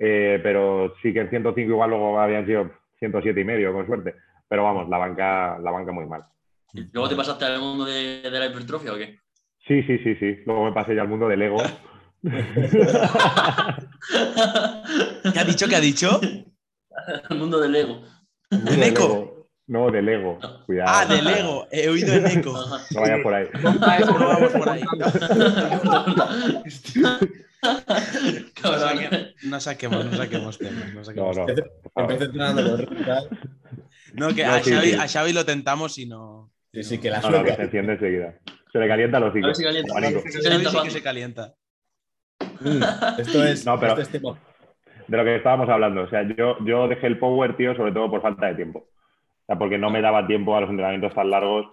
[0.00, 4.14] eh, pero sí que en 105 igual luego habían sido 107 y medio, con suerte.
[4.48, 6.24] Pero vamos, la banca, la banca muy mal.
[6.72, 9.18] ¿Y luego te pasaste al mundo de, de la hipertrofia o qué?
[9.66, 10.38] Sí, sí, sí, sí.
[10.46, 11.58] Luego me pasé ya al mundo del ego.
[15.32, 15.68] ¿Qué ha dicho?
[15.68, 16.20] ¿Qué ha dicho?
[17.30, 18.02] el mundo del ego.
[18.50, 19.27] Mundo
[19.68, 20.38] No, del ego.
[20.66, 20.90] Cuidado.
[20.92, 21.66] Ah, del ego.
[21.70, 22.52] He oído en eco.
[22.90, 23.46] No vayas por ahí.
[23.62, 23.78] No
[24.28, 24.82] vamos por ahí.
[27.60, 27.70] No,
[28.54, 28.80] Cabrón.
[28.80, 30.86] saque- no saquemos, no saquemos temas.
[30.92, 31.46] No, No, saquemos no.
[31.46, 33.26] temas.
[34.14, 34.94] No, que a, Xavi, sí.
[34.94, 36.52] a Xavi lo tentamos y no.
[36.72, 37.56] Sí, sí, que la No, no, que sueca.
[37.56, 38.34] se enciende enseguida.
[38.72, 39.94] Se le calienta los A ver si calienta.
[40.70, 41.54] Sí que se calienta.
[42.60, 42.82] Mm,
[43.18, 44.38] Esto es, No, pero- esto es tema.
[45.08, 46.02] de lo que estábamos hablando.
[46.02, 48.86] O sea, yo, yo dejé el power, tío, sobre todo por falta de tiempo.
[49.48, 51.66] Sea, porque no me daba tiempo a los entrenamientos tan largos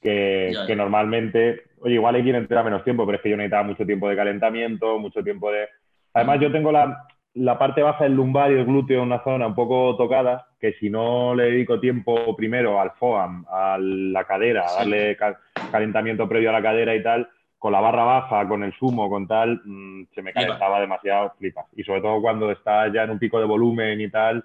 [0.00, 0.76] que, Ya, que ya.
[0.76, 4.08] normalmente, oye, igual hay quien entrena menos tiempo, pero es que yo necesitaba mucho tiempo
[4.08, 5.68] de calentamiento, mucho tiempo de...
[6.14, 7.04] Además, yo tengo la,
[7.34, 10.72] la parte baja del lumbar y el glúteo en una zona un poco tocada, que
[10.80, 15.38] si no le dedico tiempo primero al FOAM, a la cadera, a darle ca-
[15.70, 19.26] calentamiento previo a la cadera y tal, con la barra baja, con el sumo, con
[19.28, 21.66] tal, mm, se me calentaba demasiado, flipas.
[21.76, 24.42] Y sobre todo cuando está ya en un pico de volumen y tal.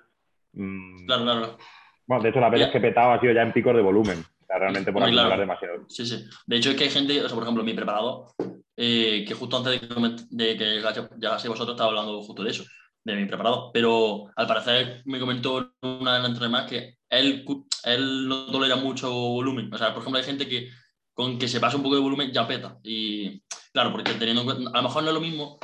[0.54, 1.58] mm, Claro, claro, claro.
[2.06, 4.20] Bueno, de hecho, las veces que he petado ha sido ya en picos de volumen.
[4.20, 5.42] O sea, realmente por acumular claro.
[5.42, 5.86] demasiado.
[5.88, 6.26] Sí, sí.
[6.46, 8.28] De hecho, es que hay gente, o sea, por ejemplo, mi preparador,
[8.76, 9.96] eh, que justo antes de que,
[10.30, 10.66] de que
[11.18, 12.63] llegaseis vosotros estaba hablando justo de eso,
[13.04, 13.72] de mi preparador.
[13.74, 17.46] Pero al parecer me comentó en una de las entrevistas que él,
[17.86, 19.74] él no tolera mucho volumen.
[19.74, 20.70] O sea, por ejemplo, hay gente que
[21.13, 22.78] con que se pase un poco de volumen ya peta.
[22.84, 25.60] Y claro, porque teniendo en cuenta, a lo mejor no es lo mismo,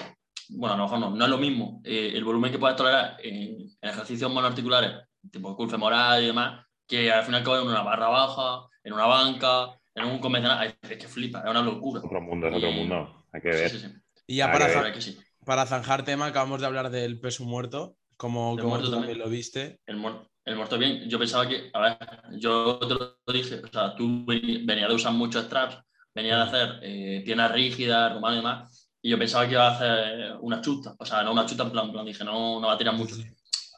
[0.49, 3.17] bueno, a lo mejor no, no es lo mismo eh, el volumen que puedes tolerar
[3.23, 4.91] en, en ejercicios monoarticulares,
[5.31, 9.05] tipo curl femoral y demás, que al final acaba en una barra baja, en una
[9.05, 10.75] banca, en un convencional.
[10.81, 12.01] Es que flipa, es una locura.
[12.03, 13.25] Otro mundo, es otro Y- mundo.
[13.31, 13.69] Hay que ver.
[13.69, 13.87] sí, sí.
[14.27, 17.95] Y ya para, que zanjar tema, acabamos de hablar del peso muerto.
[18.17, 19.19] Como, como muerto tú también también.
[19.19, 19.79] lo viste.
[19.85, 21.09] El, muer- el muerto bien.
[21.09, 21.97] Yo pensaba que, a ver,
[22.37, 25.77] yo te lo dije, o sea, tú venías de usar muchos straps,
[26.13, 29.71] venías de hacer eh, piernas rígidas, romano y demás, y yo pensaba que iba a
[29.75, 32.67] hacer una chuta, o sea, no una chuta en plan, en plan, dije, no, no
[32.67, 33.15] va a tirar mucho.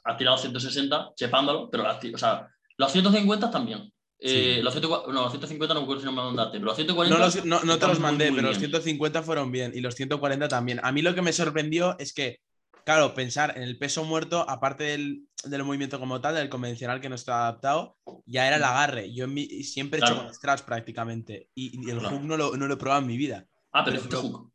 [0.04, 3.92] Has tirado 160, chepándolo, pero o sea, los 150 también.
[4.24, 4.62] Eh, Sí.
[4.62, 7.18] los 140 no, los 150 no me acuerdo si no me mandaste, pero los 140.
[7.18, 8.70] No, los- no, no te los mandé, muy pero los bien.
[8.72, 10.80] 150 fueron bien y los 140 también.
[10.84, 12.38] A mí lo que me sorprendió es que,
[12.86, 17.10] claro, pensar en el peso muerto, aparte del, del movimiento como tal, del convencional que
[17.10, 19.12] no está adaptado, ya era el agarre.
[19.12, 22.16] Yo en mi- siempre he hecho con straps prácticamente y, y el Claro.
[22.18, 23.46] hook no lo, no lo he probado en mi vida.
[23.72, 24.52] Ah, pero pero- hiciste hook.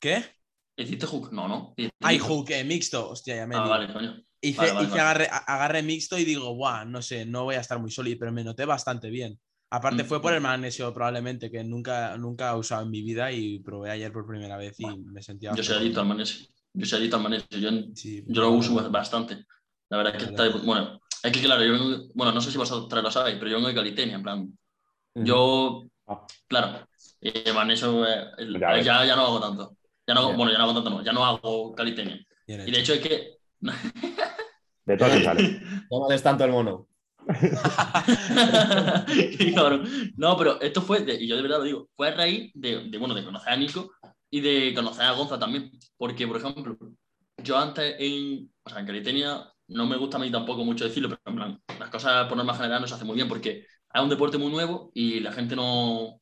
[0.00, 0.24] ¿Qué?
[0.78, 1.32] ¿Hiciste hook?
[1.32, 1.74] No, no.
[2.00, 3.08] Hay hook, eh, mixto.
[3.10, 4.20] Hostia, ya me Ah, vale, coño.
[4.40, 5.02] Hice, Vale, vale, hice vale.
[5.02, 8.32] Agarre, agarre mixto y digo, guau, no sé, no voy a estar muy sólido, pero
[8.32, 9.38] me noté bastante bien.
[9.70, 10.36] Aparte Mm, fue por mm.
[10.36, 14.26] el magnesio probablemente, que nunca, nunca he usado en mi vida y probé ayer por
[14.26, 15.52] primera vez y Bueno, me sentía...
[15.54, 16.46] Yo soy adicto al magnesio.
[16.72, 17.58] Yo soy adicto al magnesio.
[17.58, 19.44] Yo, Sí, yo lo uso bastante.
[19.88, 20.48] La verdad es que está.
[20.64, 22.06] Bueno, es que claro, yo vengo.
[22.14, 24.58] Bueno, no sé si vosotros lo sabéis, pero yo vengo de Calitenia, en plan.
[25.14, 25.24] Mm.
[25.24, 25.84] Yo.
[26.06, 26.24] Ah.
[26.46, 26.86] Claro.
[27.20, 28.06] eh, magnesio.
[28.06, 29.76] eh, el- Ya ya, ya no hago tanto.
[30.06, 30.32] Ya no.
[30.34, 31.02] Bueno, ya no hago tanto, no.
[31.04, 32.20] Ya no hago Calitenia.
[32.46, 33.36] Y de hecho es que.
[34.86, 35.60] De todo se sale.
[35.90, 36.88] No males tanto el mono.
[40.16, 42.88] No, pero esto fue, de- y yo de verdad lo digo, fue a raíz de,
[42.90, 43.92] de, bueno, de conocer a Nico
[44.30, 45.70] y de conocer a Gonza también.
[45.96, 46.76] Porque, por ejemplo,
[47.42, 51.08] yo antes en, o sea, en Calitenia no me gusta a mí tampoco mucho decirlo,
[51.10, 54.00] pero en plan, las cosas por norma general no se hacen muy bien porque es
[54.02, 56.20] un deporte muy nuevo y la gente no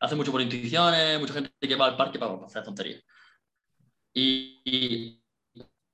[0.00, 3.02] hace mucho por intuiciones, mucha gente que va al parque para, para hacer tonterías.
[4.14, 5.22] Y,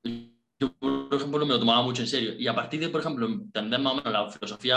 [0.04, 2.34] y yo, por ejemplo, me lo tomaba mucho en serio.
[2.38, 4.76] Y a partir de, por ejemplo, entender más o menos la filosofía,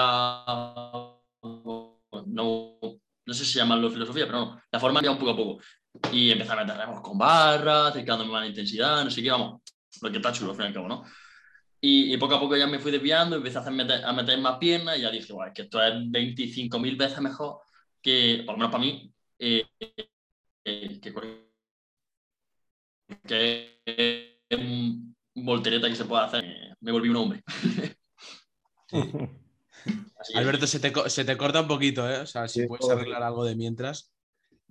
[2.28, 2.80] no,
[3.26, 5.62] no sé si llamarlo filosofía, pero no, la forma ya un poco a poco.
[6.12, 9.62] Y empezar a meter con barras, acercándome más la intensidad, no sé qué, vamos.
[10.02, 11.04] lo que está chulo al fin y al cabo, ¿no?
[11.82, 14.38] Y, y poco a poco ya me fui desviando, empecé a, hacer meter, a meter
[14.40, 17.62] más piernas y ya dije, "Buah, es que esto es 25.000 veces mejor
[18.02, 19.66] que, por lo menos para mí, eh,
[20.66, 21.14] eh, que,
[23.28, 26.44] que un voltereta que se puede hacer.
[26.44, 27.44] Me, me volví un hombre.
[30.36, 32.20] Alberto, se te, co- se te corta un poquito, ¿eh?
[32.20, 34.12] O sea, si Sí, puedes arreglar algo de mientras.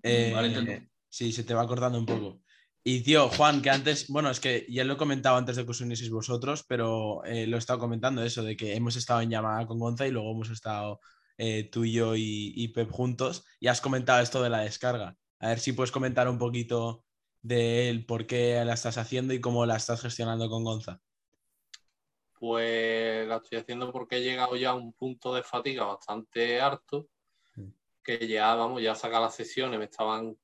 [0.02, 2.40] Eh, Vale, sí, se te va cortando un poco.
[2.84, 5.70] Y tío, Juan, que antes, bueno, es que ya lo he comentado antes de que
[5.70, 9.30] os unieseis vosotros, pero eh, lo he estado comentando eso, de que hemos estado en
[9.30, 11.00] llamada con Gonza y luego hemos estado
[11.36, 15.16] eh, tú y yo y, y Pep juntos y has comentado esto de la descarga.
[15.40, 17.04] A ver si puedes comentar un poquito
[17.42, 21.00] de él, por qué la estás haciendo y cómo la estás gestionando con Gonza.
[22.38, 27.08] Pues la estoy haciendo porque he llegado ya a un punto de fatiga bastante harto,
[27.56, 27.70] Mm.
[28.02, 30.36] que ya, vamos, ya saca las sesiones, me estaban...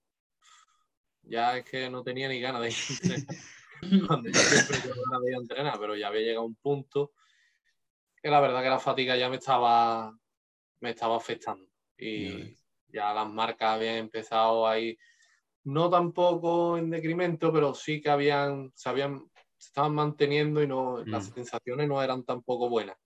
[1.23, 3.37] Ya es que no tenía ni ganas de entrenar.
[4.09, 6.55] Cuando yo siempre tengo ganas de ir a entrenar, pero ya había llegado a un
[6.57, 7.13] punto
[8.23, 10.17] que la verdad que la fatiga ya me estaba,
[10.81, 11.67] me estaba afectando.
[11.97, 12.57] Y
[12.89, 14.99] ya las marcas habían empezado ahí,
[15.65, 21.05] no tampoco en decremento, pero sí que habían, se habían, se estaban manteniendo y no,
[21.07, 21.35] las Mm.
[21.35, 22.97] sensaciones no eran tampoco buenas.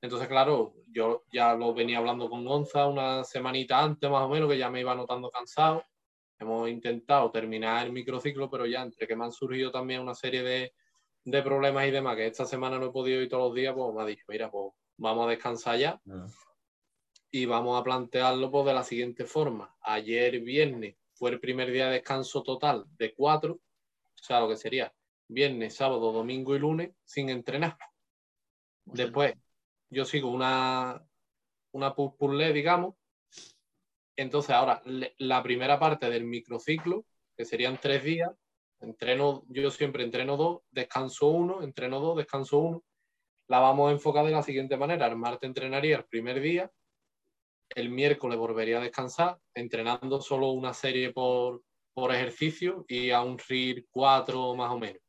[0.00, 4.50] Entonces, claro, yo ya lo venía hablando con Gonza una semanita antes, más o menos,
[4.50, 5.84] que ya me iba notando cansado.
[6.40, 10.42] Hemos intentado terminar el microciclo, pero ya entre que me han surgido también una serie
[10.42, 10.74] de,
[11.24, 13.94] de problemas y demás, que esta semana no he podido ir todos los días, pues
[13.94, 16.00] me ha dicho, mira, pues vamos a descansar ya
[17.30, 19.74] y vamos a plantearlo pues, de la siguiente forma.
[19.82, 24.56] Ayer viernes fue el primer día de descanso total de cuatro, o sea, lo que
[24.56, 24.92] sería
[25.28, 27.78] viernes, sábado, domingo y lunes sin entrenar.
[28.84, 29.32] Después
[29.88, 31.00] yo sigo una,
[31.70, 31.94] una
[32.32, 32.96] leg, digamos.
[34.16, 34.82] Entonces ahora
[35.18, 37.06] la primera parte del microciclo,
[37.36, 38.32] que serían tres días,
[38.80, 42.84] entreno, yo siempre entreno dos, descanso uno, entreno dos, descanso uno.
[43.46, 45.06] La vamos a enfocar de la siguiente manera.
[45.06, 46.68] El martes entrenaría el primer día,
[47.74, 51.62] el miércoles volvería a descansar, entrenando solo una serie por,
[51.94, 55.00] por ejercicio y a un RIR 4 más o menos.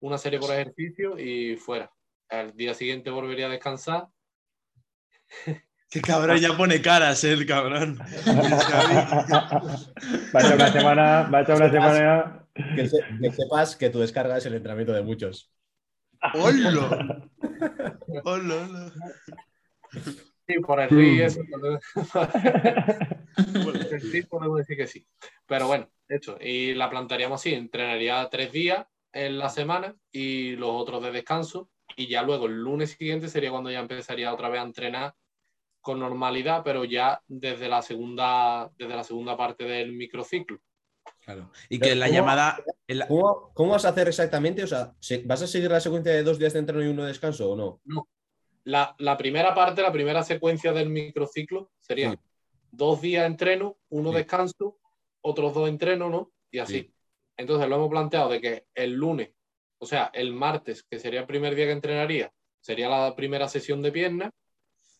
[0.00, 1.90] Una serie por ejercicio y fuera.
[2.28, 4.08] El día siguiente volvería a descansar.
[5.88, 7.96] Qué cabrón, ya pone caras eh, el cabrón.
[10.34, 12.42] Va a echar una semana, va a echar una semana.
[12.74, 15.52] Que, se- que sepas que tu descarga es el entrenamiento de muchos.
[16.34, 17.28] ¡Hola!
[18.24, 18.92] ¡Hola, hola!
[20.46, 21.40] Sí, por el RIR, eso,
[23.64, 25.06] por el RIR podemos decir que sí.
[25.46, 26.38] Pero bueno, hecho.
[26.40, 31.70] Y la plantearíamos así: entrenaría tres días en la semana y los otros de descanso.
[31.96, 35.14] Y ya luego el lunes siguiente sería cuando ya empezaría otra vez a entrenar
[35.80, 40.58] con normalidad, pero ya desde la segunda, desde la segunda parte del microciclo.
[41.24, 41.50] Claro.
[41.68, 42.18] Y que la ¿Cómo?
[42.18, 42.58] llamada.
[42.88, 44.64] en la- ¿Cómo, cómo vas a hacer exactamente?
[44.64, 47.02] O sea, ¿se- ¿vas a seguir la secuencia de dos días de entreno y uno
[47.02, 47.80] de descanso o no?
[48.66, 52.18] La, la primera parte, la primera secuencia del microciclo sería Sí.
[52.72, 54.16] dos días de entreno, uno Sí.
[54.16, 54.78] descanso,
[55.20, 56.32] otros dos entrenos, ¿no?
[56.50, 56.80] Y así.
[56.80, 56.92] Sí.
[57.36, 59.30] Entonces lo hemos planteado de que el lunes,
[59.78, 63.82] o sea, el martes, que sería el primer día que entrenaría, sería la primera sesión
[63.82, 64.32] de piernas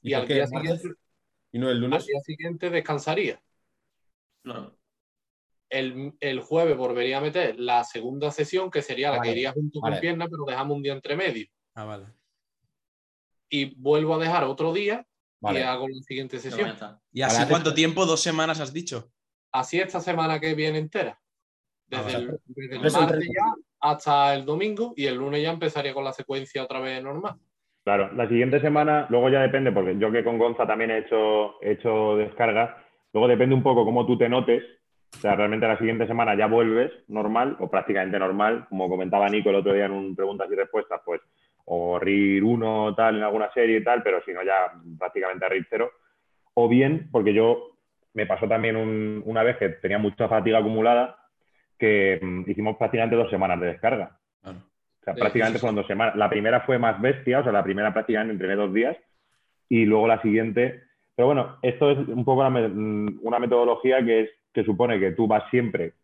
[0.00, 0.88] y, al día, siguiente,
[1.50, 2.06] ¿Y no el al lunes?
[2.06, 3.42] día siguiente descansaría.
[4.42, 4.78] Claro.
[5.68, 9.52] El, el jueves volvería a meter la segunda sesión, que sería la Vale, que iría
[9.52, 9.96] junto vale.
[9.96, 11.48] con piernas, pero dejamos un día entre medio.
[11.74, 12.06] Ah, vale.
[13.48, 15.06] Y vuelvo a dejar otro día
[15.42, 16.74] y hago la siguiente sesión.
[17.12, 18.06] ¿Y así cuánto tiempo?
[18.06, 19.10] ¿Dos semanas has dicho?
[19.58, 21.18] así esta semana que viene entera.
[21.86, 25.94] Desde, Ah, el, desde el martes ya hasta el domingo y el lunes ya empezaría
[25.94, 27.36] con la secuencia otra vez normal.
[27.84, 31.62] Claro, la siguiente semana, luego ya depende, porque yo que con Gonza también he hecho,
[31.62, 32.76] he hecho descargas,
[33.12, 34.64] luego depende un poco cómo tú te notes.
[35.16, 39.50] O sea, realmente la siguiente semana ya vuelves normal o prácticamente normal, como comentaba Nico
[39.50, 41.20] el otro día en un preguntas y respuestas, pues
[41.66, 45.48] o RIR 1 tal en alguna serie y tal, pero si no ya prácticamente a
[45.48, 45.90] RIR 0.
[46.54, 47.76] O bien, porque yo
[48.14, 51.18] me pasó también un- una vez que tenía mucha fatiga acumulada,
[51.78, 54.18] que mm, hicimos prácticamente dos semanas de descarga.
[55.00, 55.60] O sea, Sí, prácticamente sí, sí.
[55.60, 56.16] fueron dos semanas.
[56.16, 58.96] La primera fue más bestia, o sea, la primera prácticamente entrené dos días
[59.68, 60.82] y luego la siguiente.
[61.16, 65.00] Pero bueno, esto es un poco una, me- mm, una metodología que, es, que supone
[65.00, 65.94] que tú vas siempre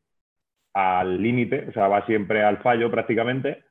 [0.74, 3.64] al límite, o sea, vas siempre al fallo prácticamente.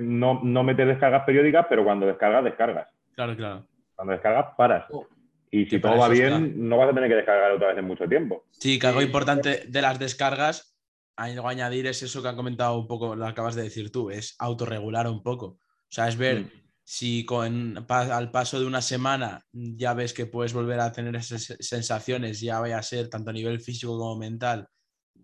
[0.00, 2.88] No, no metes descargas periódicas, pero cuando descargas, descargas.
[3.14, 3.66] Claro, claro.
[3.94, 4.84] Cuando descargas, paras.
[4.90, 5.06] Oh.
[5.50, 8.06] Y si todo va bien, no vas a tener que descargar otra vez en mucho
[8.08, 8.44] tiempo.
[8.50, 10.76] Sí, que algo importante de las descargas,
[11.16, 14.10] algo a añadir es eso que han comentado un poco, lo acabas de decir tú,
[14.10, 15.46] es autorregular un poco.
[15.46, 16.50] O sea, es ver Mm.
[16.84, 21.16] si con, pa- al paso de una semana ya ves que puedes volver a tener
[21.16, 24.68] esas sensaciones, ya vaya a ser tanto a nivel físico como mental,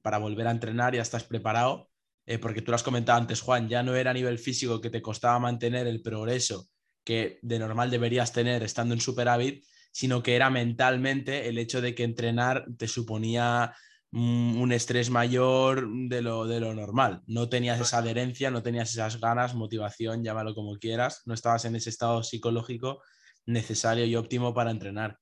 [0.02, 1.88] para volver a entrenar, ya estás preparado.
[2.26, 4.90] Eh, porque tú lo has comentado antes, Juan, ya no era a nivel físico que
[4.90, 6.68] te costaba mantener el progreso
[7.04, 11.94] que de normal deberías tener estando en superávit, sino que era mentalmente el hecho de
[11.94, 13.74] que entrenar te suponía
[14.12, 17.22] un estrés mayor de lo, de lo normal.
[17.26, 21.76] No tenías esa adherencia, no tenías esas ganas, motivación, llámalo como quieras, no estabas en
[21.76, 23.02] ese estado psicológico
[23.44, 25.18] necesario y óptimo para entrenar.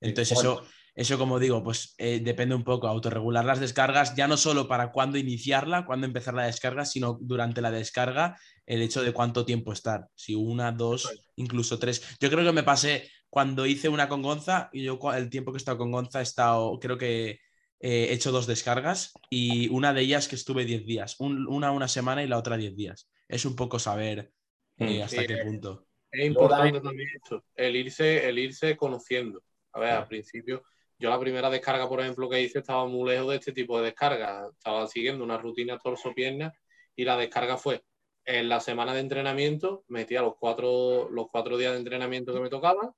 [0.00, 4.36] Entonces eso, eso como digo, pues eh, depende un poco, autorregular las descargas, ya no
[4.36, 9.12] solo para cuándo iniciarla, cuándo empezar la descarga, sino durante la descarga el hecho de
[9.12, 12.16] cuánto tiempo estar, si una, dos, incluso tres.
[12.20, 15.56] Yo creo que me pasé cuando hice una con Gonza y yo el tiempo que
[15.56, 17.40] he estado con Gonza he estado, creo que
[17.80, 21.88] eh, he hecho dos descargas y una de ellas que estuve 10 días, una una
[21.88, 23.10] semana y la otra 10 días.
[23.28, 24.30] Es un poco saber
[24.76, 25.02] eh, mm.
[25.02, 25.86] hasta qué punto.
[26.10, 29.42] Es importante también esto, el irse, el irse conociendo.
[29.72, 30.62] A ver, al principio,
[31.02, 33.86] yo la primera descarga, por ejemplo, que hice estaba muy lejos de este tipo de
[33.86, 34.48] descarga.
[34.56, 36.52] Estaba siguiendo una rutina torso-pierna
[36.94, 37.82] y la descarga fue
[38.24, 42.48] en la semana de entrenamiento, metía los cuatro, los cuatro días de entrenamiento que me
[42.48, 42.92] tocaban,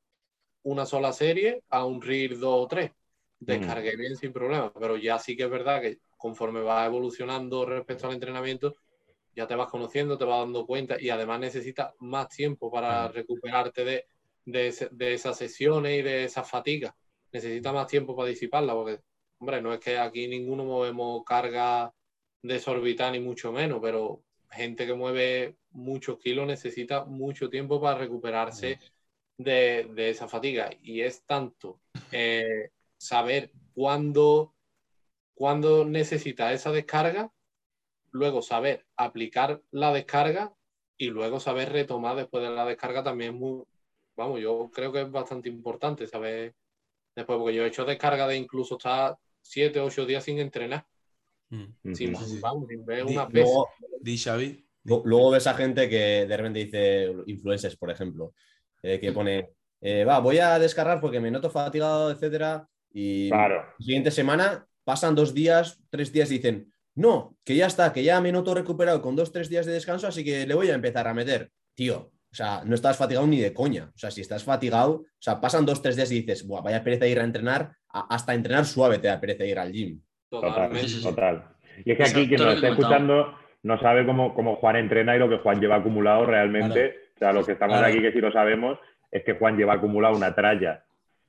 [0.65, 2.91] una sola serie a un RIR 2 o 3.
[3.41, 8.07] Descargué bien sin problema, pero ya sí que es verdad que conforme va evolucionando respecto
[8.07, 8.75] al entrenamiento,
[9.35, 13.83] ya te vas conociendo, te vas dando cuenta y además necesitas más tiempo para recuperarte
[13.83, 14.07] de,
[14.45, 16.95] de, esas sesiones y de esas fatigas.
[17.35, 19.01] Necesitas más tiempo para disiparla, porque,
[19.39, 21.93] hombre, no es que aquí ninguno movemos carga
[22.41, 28.79] desorbitada ni mucho menos, pero gente que mueve muchos kilos necesita mucho tiempo para recuperarse
[29.37, 30.71] de, esa fatiga.
[30.81, 31.81] Y es tanto
[32.13, 34.55] eh, saber cuándo,
[35.35, 37.33] cuándo necesita esa descarga,
[38.13, 40.55] luego saber aplicar la descarga
[40.97, 43.65] y luego saber retomar después de la descarga también es muy,
[44.15, 46.55] vamos, yo creo que es bastante importante saber
[47.15, 50.87] después, porque yo he hecho descarga de incluso estar 7, 8 días sin entrenar.
[51.51, 51.95] Mm.
[51.95, 53.51] Sin, vamos, sin ver una pesa.
[54.85, 58.35] Luego, ves a gente que de repente dice, influencers, por ejemplo,
[58.83, 59.51] eh, que pone,
[59.81, 62.69] eh, va, voy a descargar porque me noto fatigado, etcétera.
[62.93, 67.93] Y la siguiente semana pasan dos días, tres días y dicen, no, que ya está,
[67.93, 70.71] que ya me noto recuperado con dos, tres días de descanso, así que le voy
[70.71, 71.51] a empezar a meter.
[71.75, 73.93] Tío, o sea, no estás fatigado ni de coña.
[73.95, 76.83] O sea, si estás fatigado, o sea, pasan dos, tres días y dices, Buah, vaya
[76.83, 80.01] pereza ir a entrenar, hasta entrenar suave te da pereza ir al gym.
[80.29, 80.69] Total,
[81.01, 81.45] total.
[81.85, 85.21] Y es que aquí quien nos está escuchando no sabe cómo, cómo, Juan entrena y
[85.21, 86.97] lo que Juan lleva acumulado realmente.
[87.15, 88.81] O sea, lo que estamos aquí que sí lo sabemos
[89.13, 90.83] es que Juan lleva acumulado una tralla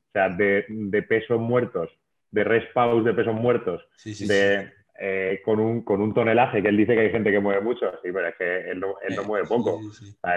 [0.10, 1.92] o sea, de, de pesos muertos,
[2.32, 6.94] de rest de pesos muertos, de, eh, con, un, con un tonelaje, que él dice
[6.94, 9.46] que hay gente que mueve mucho, sí, pero es que él no, él no mueve
[9.48, 9.82] poco.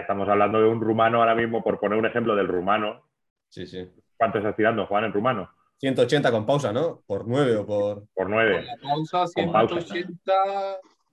[0.01, 3.05] estamos hablando de un rumano ahora mismo, por poner un ejemplo del rumano.
[3.49, 3.89] Sí, sí.
[4.17, 5.49] ¿Cuánto estás tirando, Juan, en rumano?
[5.79, 7.03] 180 con pausa, ¿no?
[7.07, 8.09] Por 9 o por.
[8.13, 8.57] Por 9.
[8.57, 10.33] Con la pausa, 180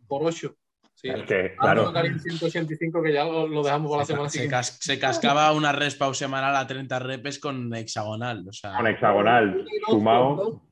[0.07, 0.55] por 8.
[0.95, 1.09] Sí.
[1.09, 1.91] Es que, claro.
[1.91, 6.65] 185 que ya lo, dejamos por la semana se, se cascaba una respa semanal a
[6.65, 8.47] 30 repes con hexagonal.
[8.47, 8.75] O sea...
[8.75, 10.63] Con hexagonal, sumado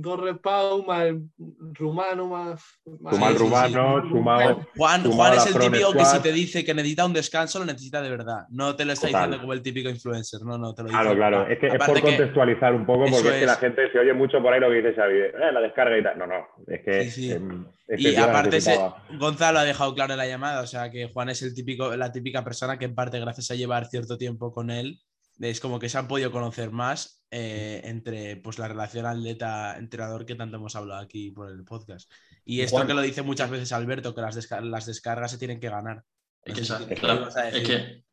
[0.00, 1.22] dos repau, más el
[1.74, 2.62] rumano, más.
[2.84, 4.66] Suma el rumano, sumado.
[4.76, 8.02] Juan, Juan es el típico que si te dice que necesita un descanso, lo necesita
[8.02, 8.46] de verdad.
[8.50, 10.40] No te lo está diciendo como el típico influencer.
[10.42, 11.00] No, no, te lo dice.
[11.00, 11.46] Claro, claro.
[11.48, 14.42] Es que es por contextualizar un poco, porque es, que la gente se oye mucho
[14.42, 15.18] por ahí lo que dice Xavi.
[15.18, 16.18] Eh, la descarga y tal.
[16.18, 16.46] No, no.
[16.66, 16.82] Es
[17.14, 17.32] que.
[17.32, 18.58] Em, y aparte,
[19.18, 22.12] Gonzalo ha dejado claro en la llamada, o sea, que Juan es el típico, la
[22.12, 25.00] típica persona que, en parte, gracias a llevar cierto tiempo con él,
[25.40, 30.34] es como que se han podido conocer más eh, entre pues, la relación atleta-entrenador que
[30.34, 32.10] tanto hemos hablado aquí por el podcast.
[32.44, 35.70] Y esto que lo dice muchas veces Alberto, que las, las descargas se tienen que
[35.70, 36.02] ganar.
[36.42, 38.04] Es que, es que,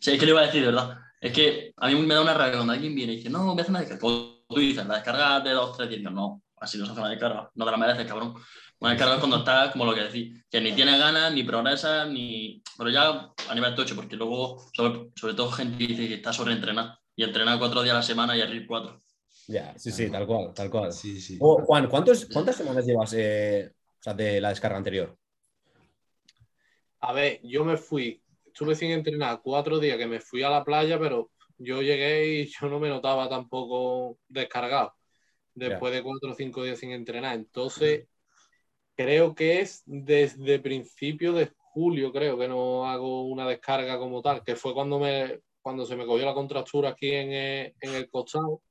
[0.00, 0.98] sí, es que le iba a decir, de verdad.
[1.20, 3.54] Es que a mí me da una rabia cuando alguien viene y dice, no, a
[3.54, 4.00] hacer una descarga.
[4.00, 4.14] Pues
[4.48, 6.12] tú dices, la descarga de dos, tres días.
[6.12, 7.50] No, así no se hace una descarga.
[7.54, 8.34] No te la mereces, cabrón.
[8.80, 12.62] Descarga es cuando estás, como lo que decís, que ni tienes ganas, ni progresas, ni.
[12.76, 17.00] Pero ya a nivel tocho, porque luego, sobre, sobre todo, gente dice que está sobreentrenada
[17.14, 19.02] y entrena cuatro días a la semana y arriba cuatro.
[19.48, 20.92] Ya, sí, sí, tal cual, tal cual.
[20.92, 21.38] Sí, sí.
[21.40, 23.72] Oh, Juan, ¿cuántos, ¿cuántas semanas llevas eh,
[24.14, 25.16] de la descarga anterior?
[27.00, 30.64] A ver, yo me fui, estuve sin entrenar cuatro días que me fui a la
[30.64, 34.94] playa, pero yo llegué y yo no me notaba tampoco descargado
[35.54, 37.36] después de cuatro o cinco días sin entrenar.
[37.36, 38.06] Entonces,
[38.96, 44.42] creo que es desde principio de julio, creo que no hago una descarga como tal,
[44.42, 48.08] que fue cuando me cuando se me cogió la contractura aquí en, eh, en el
[48.08, 48.62] costado,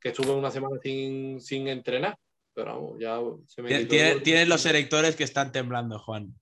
[0.00, 2.18] que estuve una semana sin, sin entrenar.
[2.52, 6.34] Pero vamos, ya se me Tienes los erectores que están temblando, Juan.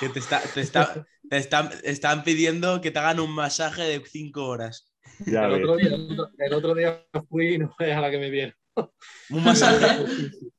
[0.00, 4.46] Que te, está, te, está, están, están, pidiendo que te hagan un masaje de cinco
[4.46, 4.90] horas.
[5.26, 5.90] el, otro día,
[6.38, 8.54] el, otro día, fui y no fue a la que me vieron.
[9.28, 10.06] ¿Un masaje?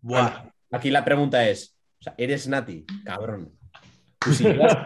[0.00, 0.50] Buah.
[0.70, 3.52] aquí la pregunta es: O sea, eres Nati, cabrón.
[4.32, 4.76] Sí llevas,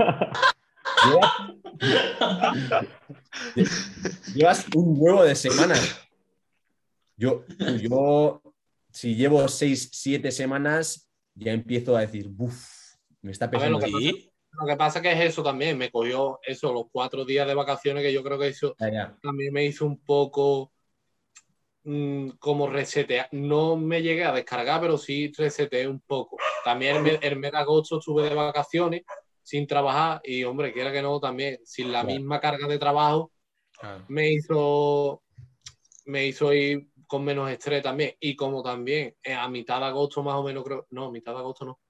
[3.55, 5.98] llevas- llevas un huevo de semanas.
[7.16, 7.44] Yo,
[7.81, 8.42] yo,
[8.90, 12.66] si llevo seis, siete semanas, ya empiezo a decir, buf,
[13.20, 13.79] me está ver, pesando.
[13.79, 14.29] lo que Sí.
[14.61, 18.03] Lo que pasa que es eso también, me cogió eso, los cuatro días de vacaciones
[18.03, 19.18] que yo creo que eso Ya, ya.
[19.22, 20.71] también me hizo un poco
[21.85, 23.29] mm, como resetear.
[23.33, 26.37] No me llegué a descargar, pero sí reseteé un poco.
[26.64, 29.03] También el, mes- el mes de agosto estuve de vacaciones
[29.42, 32.14] sin trabajar y, hombre, quiera que no, también sin la Claro.
[32.14, 33.33] misma carga de trabajo
[33.81, 34.05] Claro.
[34.09, 35.23] me hizo,
[36.07, 38.14] me hizo ir con menos estrés también.
[38.21, 41.38] Y como también eh, a mitad de agosto más o menos creo, no, mitad de
[41.38, 41.81] agosto no.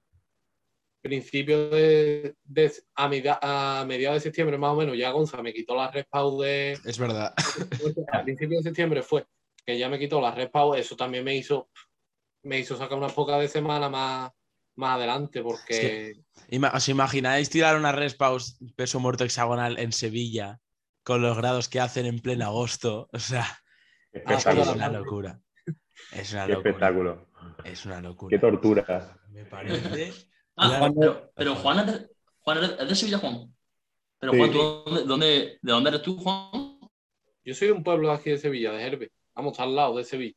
[1.01, 5.75] Principio de, de- a, a mediados de septiembre más o menos ya Gonza me quitó
[5.75, 7.33] la respawn de, Es verdad.
[8.13, 9.25] a principios de septiembre fue
[9.65, 11.69] que ya me quitó la respawn, eso también me hizo
[12.45, 14.31] me hizo sacar unas pocas de semana más,
[14.75, 16.15] más adelante porque
[16.49, 20.59] Ima- ¿Os imagináis tirar una respaus peso muerto hexagonal en Sevilla
[21.03, 23.09] con los grados que hacen en pleno agosto?
[23.13, 23.45] O sea,
[24.11, 25.39] es una locura.
[26.11, 26.69] Es una Qué locura.
[26.71, 27.29] espectáculo.
[27.63, 28.29] Es una locura.
[28.35, 29.17] Qué tortura.
[29.29, 30.13] Me parece.
[30.57, 32.07] Ah, Juan- pero, pero Juan, es de,
[32.41, 33.55] Juan es de- es de Sevilla, Juan.
[34.19, 34.37] Pero Sí.
[34.37, 36.79] Juan, ¿tú dónde, dónde- ¿de dónde eres tú, Juan?
[37.45, 39.11] yo soy de un pueblo aquí de Sevilla, de Herbe.
[39.35, 40.35] Vamos, al lado de Sevilla.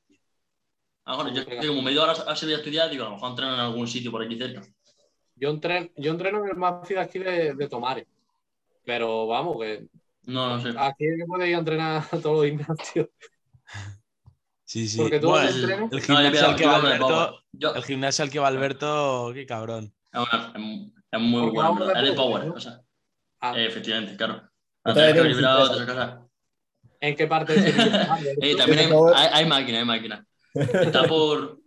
[1.05, 3.09] Ah, bueno, yo que como me he ido ahora a Sevilla a estudiar, digo, a
[3.11, 4.63] lo mejor entreno en algún sitio por aquí cerca.
[5.37, 8.07] Yo entreno, yo entreno en el Mafia de aquí de, de Tomares.
[8.85, 9.87] Pero vamos, que
[10.25, 10.71] No, no sé.
[10.77, 13.09] aquí es que puedes ir a entrenar a todos los gimnasios.
[14.65, 14.99] Sí, sí.
[14.99, 18.31] Porque tú Bueno, el No, yo gimnasio al que va Alberto, yo- el gimnasio al
[18.31, 19.95] que va Alberto, qué cabrón.
[20.13, 22.81] Es, muy Porque bueno, Es de power, o sea,
[23.41, 24.43] Ah, eh, efectivamente, claro.
[24.83, 26.21] Tenés tengo calibrado, cinco te sacas-
[27.07, 28.15] ¿En qué parte de Alberto?
[28.43, 29.15] Eh, también hay, Power.
[29.17, 30.27] hay, hay máquina, hay máquina.
[30.55, 31.61] Está por.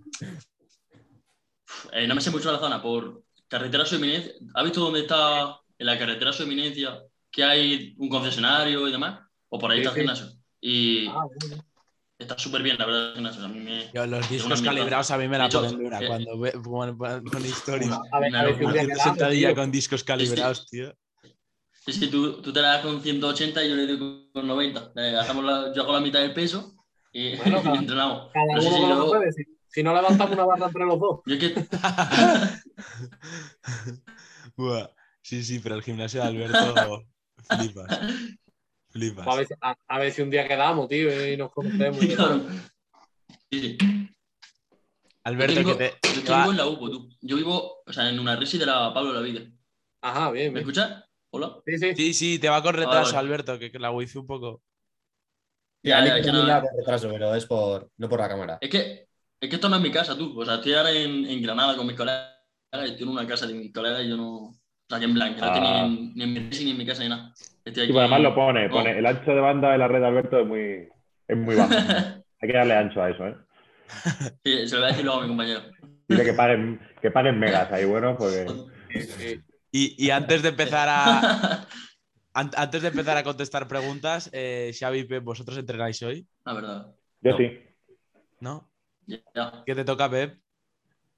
[1.94, 4.34] Eh, no me sé mucho la zona, por carretera su eminencia.
[4.54, 7.00] ¿Has visto dónde está en la carretera su eminencia
[7.32, 9.20] que hay un concesionario y demás?
[9.50, 10.28] O por ahí Sí, está el gimnasio.
[10.62, 11.64] Y Ah, bueno.
[12.20, 13.46] está súper bien, la verdad, el gimnasio.
[13.46, 13.92] A mí me.
[13.94, 16.08] Yo, los una discos calibrados a mí me la ponen dura eh,
[16.64, 17.98] cuando ponen historias.
[18.12, 20.94] A ver, a ver si un día Haciendo quedamos, sentadilla con discos calibrados, tío.
[21.94, 24.92] Sí, sí, tú, tú te la das con 180 y yo le doy con 90.
[24.96, 26.76] Eh, hacemos la- yo hago la mitad del peso
[27.12, 28.32] y, Bueno, y cada- entrenamos.
[28.34, 29.32] Cada sí, uno sí, con lo puede.
[29.34, 31.20] Si, si no levantamos una barra entre los dos.
[31.26, 31.56] yo es que
[34.58, 34.90] Buah.
[35.22, 37.04] Sí, sí, pero el gimnasio de Alberto
[37.44, 38.00] flipas.
[38.90, 39.28] Flipas.
[39.28, 42.04] A ver, si- a, a ver si un día quedamos, tío, y nos conocemos.
[42.04, 42.42] y Claro.
[43.52, 43.78] Sí, sí.
[45.24, 45.94] Alberto, yo, que tengo, te.
[46.26, 47.10] yo vivo en la UPO, tú.
[47.22, 49.42] Yo vivo, o sea, en una resi de la Pablo de la Vida.
[50.02, 50.70] Ajá, bien, ¿Me bien.
[50.70, 51.04] escuchas?
[51.32, 51.58] Hola.
[51.66, 51.96] Sí, sí.
[51.96, 53.28] Sí, sí, te va con retraso, vale.
[53.28, 54.62] Alberto, que, que la wifi un poco.
[55.84, 58.28] Sí, Ya, ya, ya no- me da por retraso, pero es por, no por la
[58.30, 58.58] cámara.
[58.62, 59.08] Es que,
[59.40, 60.40] es que esto no es mi casa, tú.
[60.40, 62.30] O sea, estoy ahora en, en Granada con mis colegas.
[62.74, 64.36] y Estoy en una casa de mis colegas y yo no.
[64.38, 64.56] O
[64.90, 65.40] sea, aquí en blanco.
[65.40, 65.88] No estoy Ah.
[65.88, 67.34] ni en, ni en mi resi ni en mi casa ni nada.
[67.64, 67.94] Estoy Y aquí.
[67.94, 70.48] pues además lo pone, pone el ancho de banda de la red de Alberto es
[70.48, 70.88] muy,
[71.28, 71.70] es muy bajo.
[72.42, 73.36] Hay que darle ancho a eso, ¿eh?
[74.44, 75.62] Sí, se lo voy a decir luego a mi compañero.
[76.08, 78.46] Dile que paguen, que paguen megas ahí, bueno, porque
[78.94, 79.42] sí, sí.
[79.72, 81.68] Y, y antes de empezar a.
[82.34, 86.28] an- antes de empezar a contestar preguntas, eh, Xavi y Pep, ¿vosotros entrenáis hoy?
[86.46, 86.88] La verdad.
[87.22, 87.38] yo No.
[87.38, 87.60] sí.
[88.40, 88.70] ¿No?
[89.06, 89.64] Ya, ya.
[89.66, 90.40] ¿Qué te toca, Pep?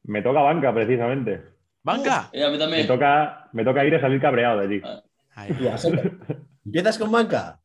[0.04, 1.44] Me toca banca, precisamente.
[1.84, 2.30] ¡Banca!
[2.32, 2.88] Eh, a mí Me también.
[2.88, 5.68] toca, me toca ir a salir cabreado de allí.
[5.68, 6.02] Asota,
[6.66, 7.60] ¿Empiezas con banca?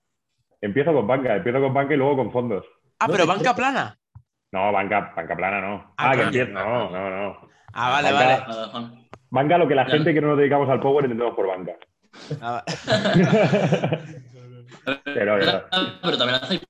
[0.60, 2.64] Empiezo con banca, empiezo con banca y luego con fondos.
[2.98, 3.98] Ah, pero banca plana.
[4.52, 5.94] No, banca, banca plana no.
[5.98, 6.52] Ah, Ah, que empiezo.
[6.52, 7.48] No, no, no.
[7.74, 9.05] Ah, vale, Banca- vale.
[9.36, 11.76] Banca lo que la gente que no nos dedicamos al power entendemos por banca.
[12.40, 12.64] Ah,
[15.04, 15.64] Pero, pero-
[16.02, 16.62] Pero también hacéis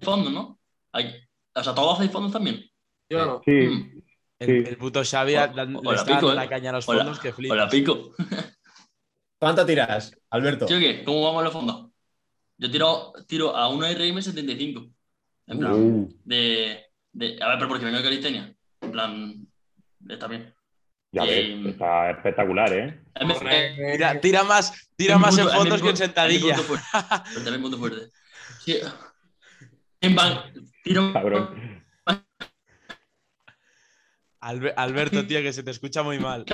[0.00, 0.58] fondos, ¿no?
[0.92, 1.14] Hay-
[1.54, 2.64] o sea, todos hacéis fondos también.
[3.10, 3.42] Yo no.
[3.44, 4.02] sí, Mm.
[4.38, 4.70] el, Sí.
[4.70, 6.34] el puto Xavi O- o la está pico, dando ¿eh?
[6.36, 7.70] la caña a los fondos que O flipas.
[7.70, 8.14] pico.
[9.38, 10.66] ¿Cuánto tiras, Alberto?
[10.68, 11.04] ¿Sí o qué?
[11.04, 11.90] ¿Cómo vamos los fondos?
[12.56, 14.90] Yo tiro, tiro a una RM75.
[15.48, 17.38] En plan, Uh, de, de.
[17.42, 18.54] A ver, pero porque vengo de calistenia.
[18.80, 19.46] En plan.
[20.08, 20.54] Está bien.
[21.12, 23.00] Ya Eh, ves, está espectacular, ¿eh?
[23.14, 23.92] Es mi- Corre.
[23.92, 26.56] Tira, tira más, tira más en punto- fondos que en sentadilla.
[27.44, 28.08] también punto fuerte.
[28.60, 28.78] Sí.
[30.00, 30.16] En
[30.82, 31.12] tiro.
[31.12, 31.84] Cabrón.
[34.40, 36.44] Albe- Alberto, tío, que se te escucha muy mal.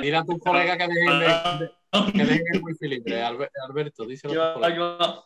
[0.00, 3.22] Dile a tus colegas que dejen, de, que dejen el wifi libre.
[3.24, 5.20] Albe- Alberto, díselo a tus colegas.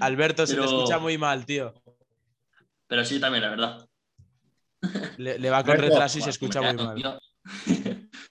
[0.00, 1.72] Alberto, se te escucha muy mal, tío.
[2.88, 3.88] Pero sí, también, la verdad.
[5.18, 7.20] Le, le va con Alberto, retraso y se escucha muy mal.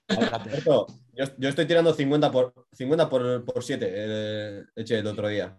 [0.07, 3.87] Alberto, yo, yo estoy tirando 50 por, 50 por, por 7.
[3.89, 5.57] eh, eché el otro día.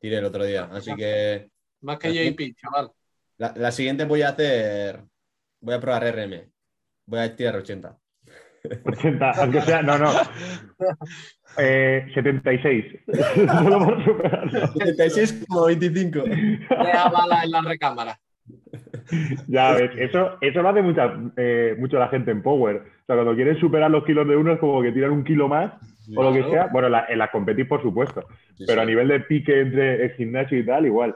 [0.00, 0.68] Tiré el otro día.
[0.72, 1.48] Así que
[1.82, 2.90] Más que JP, chaval.
[3.38, 5.02] la, la siguiente voy a hacer.
[5.60, 6.50] Voy a probar RM.
[7.06, 7.98] voy a tirar 80.
[8.84, 10.10] 80, aunque sea, no, no.
[11.58, 12.84] Eh, 76.
[13.46, 14.50] Solo por superarlo.
[14.74, 16.22] 76,25.
[16.84, 18.20] Deja bala en la recámara.
[19.48, 22.76] Ya ves, eso, eso lo hace mucha, eh, mucho la gente en Power.
[22.76, 25.48] O sea, cuando quieren superar los kilos de uno es como que tiran un kilo
[25.48, 25.72] más
[26.14, 26.68] o lo que sea.
[26.72, 28.26] Bueno, la- en las competir, por supuesto.
[28.66, 31.14] Pero a nivel de pique entre el gimnasio y tal, igual.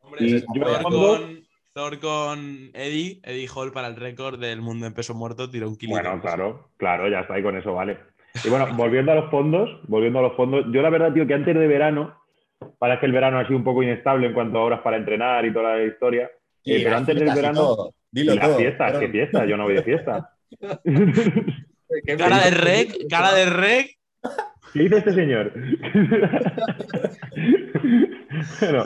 [0.00, 1.42] Hombre, Y Thor, yo de con,
[1.74, 5.76] Thor con Eddie, Eddie Hall para el récord del mundo en peso muerto tiró un
[5.76, 5.92] kilo.
[5.92, 7.98] Bueno, claro, claro, ya está, y con eso vale.
[8.44, 11.34] Y bueno, volviendo a los fondos, volviendo a los fondos, yo la verdad, tío, que
[11.34, 12.14] antes de verano,
[12.78, 15.44] para que el verano ha sido un poco inestable en cuanto a horas para entrenar
[15.44, 16.30] y toda la historia,
[16.64, 17.94] eh, pero antes del verano, todo.
[18.10, 18.58] Dilo y las todo.
[18.58, 19.00] fiestas, cabrón.
[19.00, 19.48] ¿qué fiestas?
[19.48, 20.30] Yo no voy de fiesta.
[22.06, 23.96] ¿Qué Cara de rec, cara de rec.
[24.72, 25.52] ¿Qué dice este señor?
[28.60, 28.84] bueno,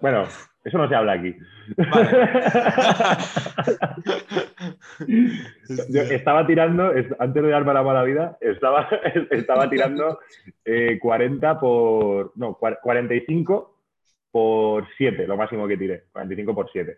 [0.00, 0.24] bueno,
[0.64, 1.34] eso no se habla aquí.
[5.90, 8.88] Yo estaba tirando, es- antes de darme la mala vida, estaba,
[9.30, 10.18] estaba tirando
[10.64, 12.32] eh, 40 por.
[12.36, 13.77] No, cua- 45
[14.30, 16.04] por 7, lo máximo que tiré.
[16.12, 16.96] 45 por 7.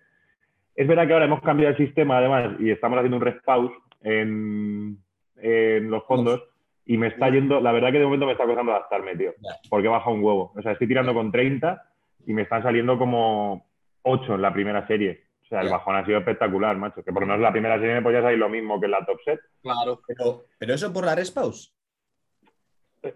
[0.75, 3.73] Es verdad que ahora hemos cambiado el sistema, además, y estamos haciendo un respawn
[4.03, 4.99] en,
[5.37, 6.43] en los fondos.
[6.87, 9.33] Y me está yendo, la verdad que de momento me está costando adaptarme, tío.
[9.69, 10.53] Porque he bajado un huevo.
[10.57, 11.83] O sea, estoy tirando con 30
[12.27, 13.67] y me están saliendo como
[14.03, 15.25] 8 en la primera serie.
[15.45, 17.05] O sea, el bajón ha sido espectacular, macho.
[17.05, 19.05] Que por lo menos la primera serie me podía salir lo mismo que en la
[19.05, 19.41] top set.
[19.63, 20.01] Claro.
[20.07, 21.75] Pero, pero eso por la respaus.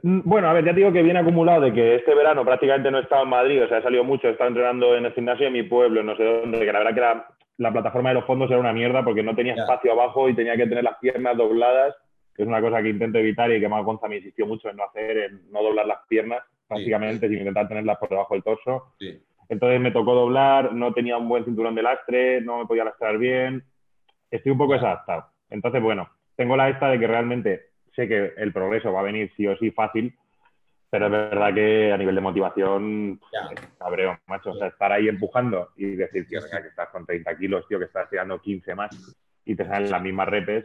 [0.03, 2.91] Mm, Bueno, a ver, ya te digo que viene acumulado de que este verano prácticamente
[2.91, 5.13] no he estado en Madrid, o sea, he salido mucho, he estado entrenando en el
[5.13, 7.29] gimnasio de mi pueblo, no sé dónde, que la verdad que la,
[7.59, 10.57] la plataforma de los fondos era una mierda porque no tenía espacio abajo y tenía
[10.57, 11.95] que tener las piernas dobladas,
[12.35, 14.77] que es una cosa que intento evitar y que más Gonza me insistió mucho en
[14.77, 18.95] no hacer, en no doblar las piernas, básicamente, sino intentar tenerlas por debajo del torso.
[18.99, 19.23] Sí.
[19.49, 23.19] Entonces me tocó doblar, no tenía un buen cinturón de lastre, no me podía lastrar
[23.19, 23.63] bien.
[24.31, 25.27] Estoy un poco desadaptado.
[25.51, 29.31] Entonces, bueno, tengo la esta de que realmente sé que el progreso va a venir
[29.37, 30.15] sí o sí fácil,
[30.91, 33.49] pero es verdad que a nivel de motivación, Ya.
[33.79, 34.53] cabreo, macho.
[34.53, 37.79] O sea, estar ahí empujando y decir, tío, venga, que estás con 30 kilos, tío,
[37.79, 40.65] que estás tirando 15 más y te salen las mismas repes.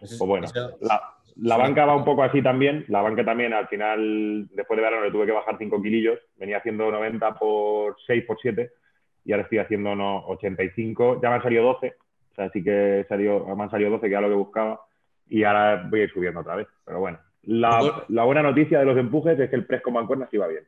[0.00, 0.46] Eso- Pues bueno,
[0.80, 1.02] la,
[1.36, 2.84] la banca va un poco así también.
[2.88, 6.18] La banca también, al final, después de verano, le tuve que bajar 5 kilillos.
[6.36, 8.70] Venía haciendo 90 por 6 por 7
[9.24, 11.20] y ahora estoy haciendo no, 85.
[11.22, 11.94] Ya me han salido 12.
[12.32, 14.80] O sea, sí que salió, me han salido 12, que era lo que buscaba.
[15.30, 16.66] Y ahora voy a ir subiendo otra vez.
[16.84, 20.28] Pero bueno, la, la buena noticia de los empujes es que el press con mancuernas
[20.30, 20.64] sí va bien.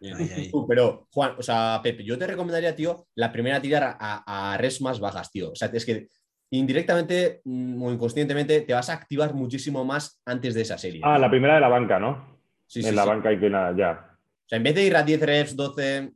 [0.00, 0.16] Bien.
[0.16, 0.52] Ahí, ahí.
[0.68, 4.80] Pero, Juan, o sea, Pepe, yo te recomendaría, tío, la primera tirar a, a res
[4.82, 5.52] más bajas, tío.
[5.52, 6.08] O sea, es que
[6.50, 11.00] indirectamente mm, o inconscientemente te vas a activar muchísimo más antes de esa serie.
[11.04, 12.40] Ah, la primera de la banca, ¿no?
[12.66, 13.08] Sí, en sí, la sí.
[13.08, 14.18] banca hay que nada, ya.
[14.44, 16.12] O sea, en vez de ir a 10 reps, 12,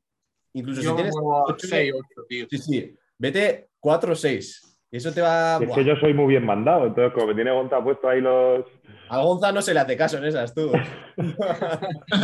[0.55, 1.15] incluso Yo si tienes.
[1.15, 2.47] muevo a ocho, 6, 8, tío.
[2.51, 2.97] Sí, sí.
[3.19, 4.76] Vete 4 o 6.
[4.91, 5.59] Eso te va.
[5.61, 5.75] Es buah.
[5.77, 8.65] que yo soy muy bien mandado, entonces como me tiene Gonza puesto ahí los...
[9.09, 10.71] A Gonza no se le hace caso en esas, tú.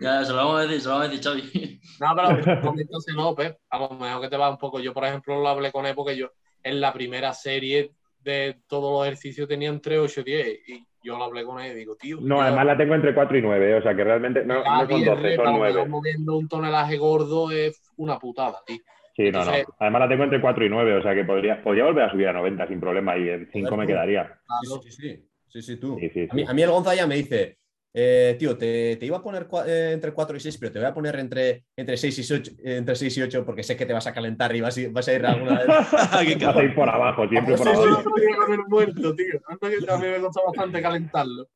[0.00, 1.80] ya, se lo vamos a decir, se lo vamos a decir, Xavi.
[2.00, 3.56] No, pero coméntaselo, Pep.
[3.70, 4.80] A lo mejor que te va un poco.
[4.80, 6.30] Yo, por ejemplo, lo hablé con él porque yo
[6.62, 10.48] en la primera serie de todos los ejercicios tenía entre 8 y 10.
[10.68, 12.18] Y yo lo hablé con él y digo, tío.
[12.20, 14.82] No, ya- además la tengo entre 4 y 9, o sea que realmente no, Ah,
[14.82, 15.88] no son bien, 12, rep, a son lo mejor 9.
[15.88, 18.78] moviendo un tonelaje gordo es una putada, tío.
[19.16, 19.52] Sí, no, no.
[19.78, 22.28] Además la tengo entre 4 y 9, o sea que podría, podría volver a subir
[22.28, 24.24] a 90 sin problema y en 5 me quedaría.
[24.46, 24.82] Claro.
[24.82, 25.28] Sí, sí, sí.
[25.48, 25.96] Sí, sí, tú.
[26.00, 27.58] Sí, sí, A, mí, a mí el Gonza ya me dice,
[27.94, 30.88] eh, tío, te, te iba a poner eh, entre 4 y 6, pero te voy
[30.88, 33.92] a poner entre, entre, 6 y 8, entre 6 y 8 porque sé que te
[33.92, 35.66] vas a calentar y vas, a ir- vas a ir alguna vez.
[35.92, 36.24] Vas a
[36.64, 38.10] ir por abajo, siempre por Sí, sí, abajo.
[38.10, 39.40] Podría haber muerto, tío.
[39.46, 41.48] Anda que a mí me costó bastante calentarlo.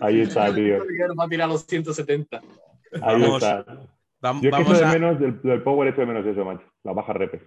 [0.00, 0.78] Ahí está, tío.
[1.18, 2.40] Va a tirar los 170.
[3.02, 3.42] Ahí Vamos.
[3.42, 3.66] está.
[4.22, 6.44] Vam- Yo es que Vamos echo de menos del, del Power, echo de menos eso,
[6.44, 6.64] macho.
[6.84, 7.40] La baja repes.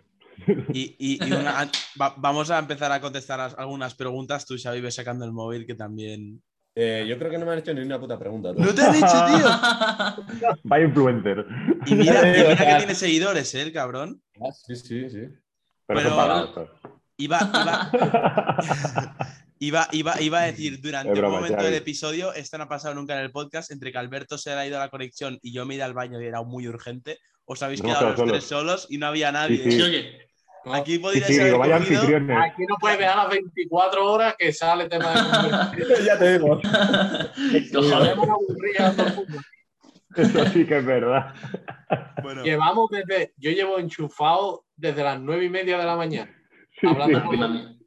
[0.73, 1.69] y, y- y una-
[2.01, 4.45] va- vamos a empezar a contestar a- algunas preguntas.
[4.45, 6.41] Tú, Xavi, ves sacando el móvil que también.
[6.75, 8.51] Eh, yo creo que no me han hecho ni una puta pregunta.
[8.55, 8.61] tú.
[8.63, 10.55] ¡No te han hecho, tío!
[10.63, 11.45] Vaya influencer.
[11.85, 14.19] Y mira, y mira que tiene seguidores, ¿eh, el cabrón.
[14.41, 15.27] Ah, sí, sí, sí.
[15.85, 16.69] Pero, Pero-.
[17.17, 17.91] Iba, iba,
[19.59, 21.69] iba, iba, iba a decir, durante Es broma, un momento Xavi.
[21.71, 24.55] del episodio, esto no ha pasado nunca en el podcast, entre que Alberto se le
[24.57, 26.67] ha ido a la conexión y yo me he ido al baño y era muy
[26.67, 29.57] urgente, os habéis quedado los quedado tres solos y no había nadie.
[29.57, 29.81] Sí, ¿Sí sí.
[29.81, 30.33] o qué?
[30.65, 31.75] Aquí Sí, podríais sí, digo, vaya.
[31.75, 36.61] Aquí no puedes dejar las 24 horas que sale tema de ya te digo.
[40.15, 41.33] Eso sí que es verdad.
[42.21, 43.33] Bueno, Llevamos desde.
[43.37, 46.31] Yo llevo enchufado desde las 9 y media de la mañana.
[46.79, 47.82] Sí, Hablando sí, con- sí.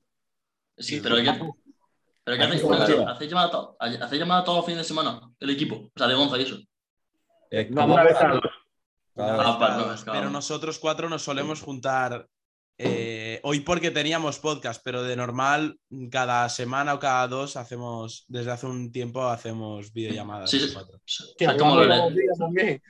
[0.78, 1.32] Sí, pero ¿qué,
[2.24, 2.64] pero ¿qué hacéis?
[2.64, 5.20] ¿Hacéis llamada, ¿Hacéis llamada todos los fines de semana?
[5.40, 5.76] El equipo.
[5.76, 6.58] O sea, de Gonza y eso.
[7.50, 8.40] Eh, No, una vez dos.
[9.14, 10.18] una Ah, claro.
[10.20, 12.26] pero nosotros cuatro nos solemos juntar
[12.78, 15.78] eh, hoy porque teníamos podcast, pero de normal,
[16.10, 20.50] cada semana o cada dos hacemos, desde hace un tiempo hacemos videollamadas.
[20.50, 20.74] Sí, sí.
[20.74, 21.00] cuatro.
[21.58, 22.82] Como lo, de,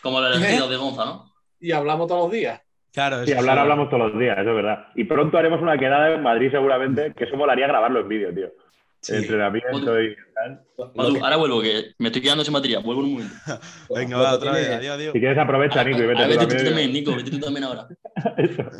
[0.00, 1.34] como lo elegido de Gonza, ¿no?
[1.58, 2.60] Y hablamos todos los días.
[2.92, 3.60] Claro, Sí, hablar sí.
[3.60, 4.86] hablamos todos los días, eso es verdad.
[4.94, 8.52] Y pronto haremos una quedada en Madrid seguramente, que eso molaría grabarlo en vídeo, tío.
[9.00, 9.14] Sí.
[9.16, 10.62] Entrenamiento y tal.
[10.76, 12.78] Que- ahora vuelvo, que me estoy quedando sin batería.
[12.80, 13.34] Vuelvo en un momento.
[13.96, 14.68] Venga, va, otra vez.
[14.68, 15.12] Adiós, adiós.
[15.12, 16.64] Si quieres aprovecha, Nico, y vete tú vete tú también.
[16.66, 17.88] también, Nico, vete tú también ahora.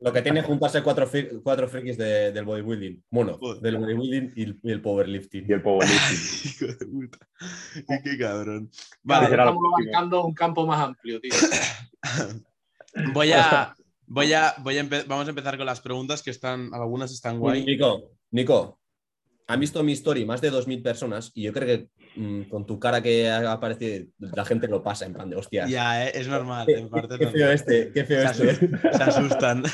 [0.00, 3.04] Lo que tiene es juntarse cuatro, fri- cuatro frikis de- del bodybuilding.
[3.10, 5.44] Bueno, del bodybuilding y el, y el powerlifting.
[5.48, 6.66] Y el powerlifting.
[6.66, 7.18] Hijo de puta.
[8.02, 8.68] Qué cabrón.
[9.04, 9.76] Vale, estamos próximo.
[9.76, 11.32] abarcando un campo más amplio, tío.
[13.12, 13.74] voy a.
[14.06, 17.64] Voy a, voy a vamos a empezar con las preguntas que están, algunas están guay.
[17.64, 18.78] Nico, Nico,
[19.46, 22.78] han visto mi story más de 2.000 personas y yo creo que mm, con tu
[22.78, 25.70] cara que ha aparecido la gente lo pasa en plan de hostias.
[25.70, 26.66] Ya, eh, es normal.
[26.66, 27.54] Qué, En parte qué feo normal.
[27.54, 28.68] este, qué feo Se, este.
[28.92, 29.62] se asustan.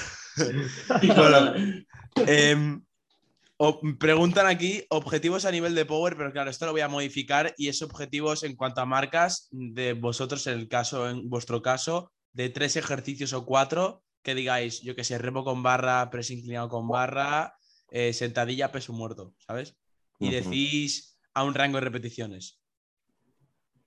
[1.16, 1.54] Bueno,
[2.28, 2.80] em,
[3.56, 7.54] o- preguntan aquí objetivos a nivel de Power, pero claro, esto lo voy a modificar
[7.56, 12.12] y es objetivos en cuanto a marcas de vosotros, en el caso, en vuestro caso,
[12.38, 16.68] de tres ejercicios o cuatro que digáis, yo que sé, remo con barra, press inclinado
[16.68, 17.56] con barra,
[17.90, 19.76] eh, sentadilla, peso muerto, ¿sabes?
[20.20, 22.60] Y decís a un rango de repeticiones.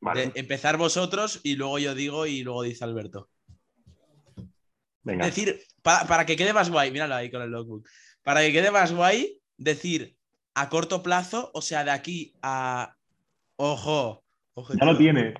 [0.02, 3.30] Vale, De empezar vosotros y luego yo digo y luego dice Alberto.
[5.04, 5.26] venga.
[5.26, 7.88] Decir, pa- para que quede más guay, míralo ahí con el logbook.
[8.22, 10.18] Para que quede más guay, decir
[10.56, 12.98] a corto plazo, o sea, de aquí a.
[13.56, 14.26] Ojo.
[14.56, 15.36] ojo Ya lo tiene.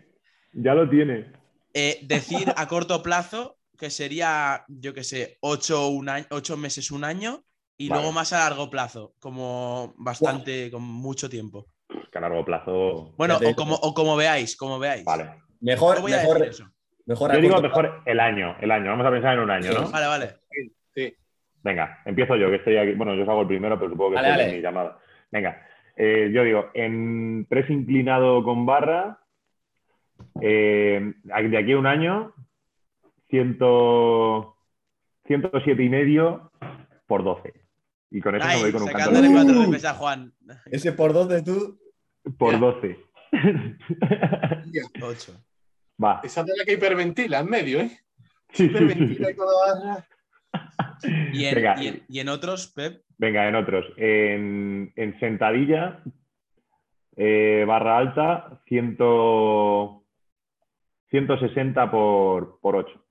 [0.54, 1.41] Ya lo tiene.
[1.74, 6.92] Eh, decir a corto plazo, que sería, yo que sé, ocho, un año, ocho meses,
[6.92, 7.44] un año,
[7.78, 8.02] y Vale.
[8.02, 11.68] luego más a largo plazo, como bastante, con mucho tiempo.
[12.12, 13.14] Que a largo plazo.
[13.18, 15.04] Bueno, o como, o como veáis, como veáis.
[15.06, 15.32] Vale.
[15.62, 16.72] Mejor, No voy a mejor, decir eso.
[17.06, 18.56] mejor a Yo digo corto mejor el año.
[18.60, 18.92] El año.
[18.92, 19.90] Vamos a pensar en un año, ¿no?
[19.90, 20.36] Vale, vale.
[20.94, 21.16] Sí.
[21.64, 22.94] Venga, empiezo yo, que estoy aquí.
[22.94, 25.00] Bueno, yo os hago el primero, pero supongo que Dale, estoy en mi llamada.
[25.32, 25.66] Venga,
[25.96, 29.21] eh, yo digo, en press inclinado con barra,
[30.42, 32.34] eh, de aquí a un año,
[33.30, 33.58] 100,
[35.28, 36.52] 107 y medio
[37.08, 37.54] por 12.
[38.12, 39.66] Y con eso me voy Ay, con un canto sacándole de- cuatro Uh.
[39.66, 40.34] repes a Juan.
[40.66, 41.80] Ese por dos de tú.
[42.38, 42.66] por Mira.
[42.74, 43.06] 12.
[45.02, 45.34] Ocho.
[46.04, 46.20] Va.
[46.24, 47.92] Esa de la que hiperventila en medio, ¿eh?
[48.52, 48.84] Sí, sí, sí, sí.
[48.84, 50.06] Hiperventila y barra.
[51.34, 51.76] Y en, Venga.
[51.84, 53.86] y en- y en otros, Pep, Venga, en otros.
[53.98, 56.00] En, en sentadilla,
[57.16, 58.98] eh, barra alta, 100,
[61.12, 63.06] 160 por, por 8.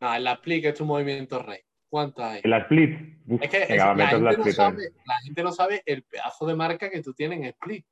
[0.00, 1.60] No, en la split, es tu movimiento rey.
[1.88, 2.40] ¿Cuántas hay?
[2.44, 3.18] En la split.
[3.26, 6.02] uf, Es que es- la, gente la no split sabe, la gente no sabe el
[6.02, 7.86] pedazo de marca que tú tienes en split.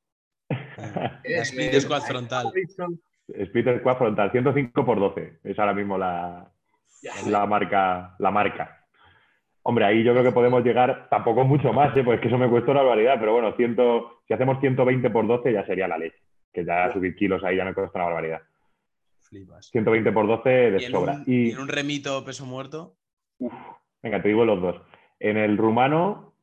[0.76, 2.53] la Eh, split eh, squat frontal.
[3.28, 5.38] Split squad frontal, 105 por 12.
[5.44, 6.53] Es ahora mismo la,
[7.26, 8.14] la marca.
[8.18, 8.84] La marca.
[9.62, 12.05] Hombre, ahí yo creo que podemos llegar, tampoco mucho más, ¿eh?
[12.05, 13.76] pues que eso me cuesta una barbaridad, pero bueno, 100,
[14.28, 16.16] si hacemos 120 por 12 ya sería la leche,
[16.53, 18.42] que ya subir kilos ahí ya me cuesta una barbaridad.
[19.28, 19.66] Flipas.
[19.70, 21.14] 120 por 12 de Y en, sobra.
[21.14, 22.94] un, Y- y en un remito peso muerto.
[24.02, 24.76] Venga, te digo los dos.
[25.18, 26.34] En el rumano,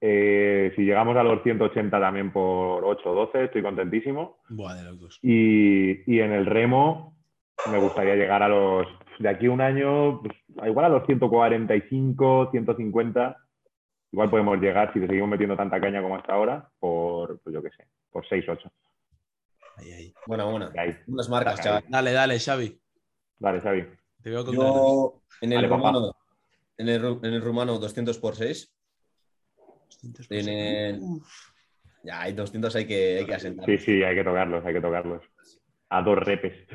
[0.00, 4.38] eh, si llegamos a los 180 también por 8 o 12, estoy contentísimo.
[4.48, 5.18] Buah, de locos.
[5.22, 7.16] Y, y en el remo,
[7.70, 8.86] me gustaría llegar a los,
[9.18, 10.34] de aquí a un año, pues,
[10.68, 13.36] igual a los 145, 150.
[14.12, 17.62] Igual podemos llegar, si le seguimos metiendo tanta caña como hasta ahora, por, pues yo
[17.62, 18.70] qué sé, por 6, 8.
[20.26, 20.72] Buena, buena.
[21.06, 21.82] Unas marcas, ahí.
[21.88, 22.80] Dale, dale, Xavi.
[23.38, 23.86] Dale, Xavi.
[24.22, 24.54] Te veo con.
[24.54, 26.16] Yo en el rumano,
[26.78, 28.72] en el, en el rumano 200 por 6.
[30.02, 31.28] 200 En el- Uf.
[32.02, 33.64] Ya, hay 200 hay que, hay que asentar.
[33.66, 35.22] Sí, sí, hay que tocarlos, hay que tocarlos.
[35.90, 36.66] A dos repes.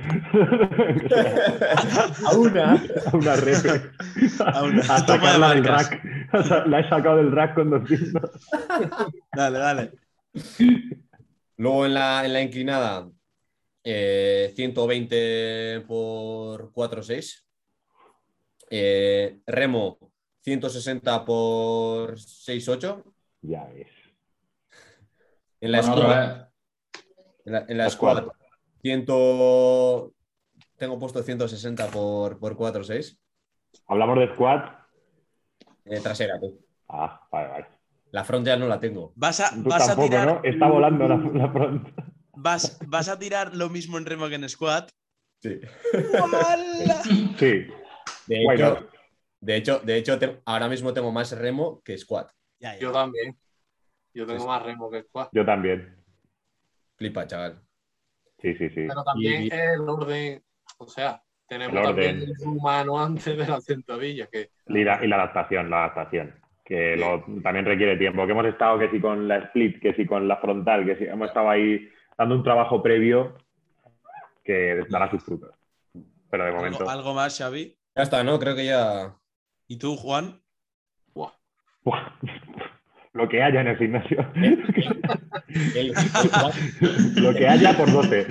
[2.25, 2.73] A una.
[2.73, 3.81] A una repe.
[4.45, 6.01] A una- A sacarla del rack.
[6.67, 8.21] La he sacado del rack con 200.
[9.33, 9.91] Dale, dale.
[11.57, 13.09] Luego en la, en la inclinada,
[13.83, 17.47] eh, 120 por 4, 6.
[18.71, 19.97] Eh, remo,
[20.41, 23.03] 160 por 6, 8.
[23.41, 23.87] Ya ves.
[25.61, 26.17] En la Bueno, vez.
[27.45, 28.35] en la, en la La squat, squat.
[28.81, 29.05] 100
[30.77, 33.19] tengo puesto 160 por, por 4, 6.
[33.87, 34.79] Hablamos de squat.
[35.85, 36.59] Eh, trasera, tú.
[36.87, 37.67] Ah, vale, vale.
[38.11, 39.11] La front ya no la tengo.
[39.15, 40.27] Vas a, Tú vas a tampoco, tirar.
[40.27, 40.41] ¿no?
[40.43, 41.91] Está volando la, la pronto.
[42.41, 44.89] Vas, vas a tirar lo mismo en remo que en squat.
[45.41, 45.59] Sí.
[46.13, 47.01] ¡Hala!
[47.37, 47.67] Sí.
[48.27, 48.89] De hecho,
[49.41, 52.31] de hecho, de hecho te- ahora mismo tengo más remo que squat.
[52.59, 52.79] Ya, ya.
[52.79, 53.37] Yo también.
[54.13, 54.47] Yo tengo Sí.
[54.47, 55.29] más remo que squat.
[55.33, 55.95] Yo también.
[56.97, 57.61] Flipa, chaval.
[58.41, 58.85] Sí, sí, sí.
[58.87, 60.43] Pero también Y- es el orden.
[60.77, 65.07] O sea, tenemos El también el rumano antes de la sentadilla, que Y la, y
[65.07, 68.25] la adaptación, la adaptación, que lo- también requiere tiempo.
[68.25, 71.05] Que hemos estado que si con la split, que si con la frontal, que si
[71.05, 71.89] hemos estado ahí
[72.19, 73.33] dando un trabajo previo
[74.43, 75.55] que dará sus frutos.
[76.29, 77.77] Pero de momento, ¿Algo, algo más, Xavi?
[77.95, 78.37] Ya está, ¿no?
[78.37, 79.15] Creo que ya.
[79.67, 80.41] ¿Y tú, Juan?
[81.13, 81.31] ¡buah!
[83.13, 84.19] lo que haya en el gimnasio,
[87.15, 88.27] lo que haya por 12,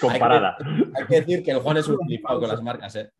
[0.00, 0.56] comparada.
[0.96, 3.10] hay que decir que el Juan es un flipado con las marcas, ¿eh?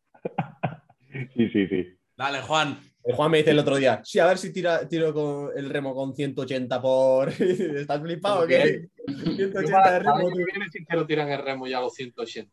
[1.35, 1.99] Sí, sí, sí.
[2.17, 2.79] Dale, Juan.
[3.03, 5.71] El Juan me dice el otro día, sí, a ver si tira, tiro con el
[5.71, 7.29] remo con 180 por.
[7.41, 8.89] ¿Estás flipado o qué?
[9.07, 10.37] yo 180 para de remo, que tú.
[10.37, 12.53] viene sí quiero tirar en el remo ya a los 180.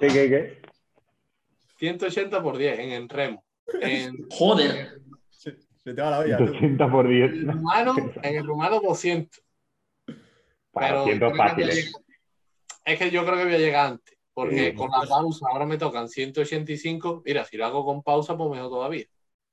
[0.00, 0.58] ¿Qué, qué, qué?
[1.78, 3.44] 180 por 10 en el remo.
[3.80, 4.98] En Joder.
[5.30, 6.36] Se te va la olla.
[6.38, 6.46] tú.
[6.48, 7.30] 180 por 10.
[7.32, 9.40] el rumano, en el rumano 200.
[10.72, 11.76] Para Pero 200 creo que voy a fáciles.
[11.86, 12.02] llegar-
[12.84, 14.17] Es que yo creo que voy a llegar antes.
[14.38, 14.76] Porque Sí.
[14.76, 17.22] con la pausa ahora me tocan 185.
[17.26, 19.04] Mira, si lo hago con pausa, pues mejor todavía.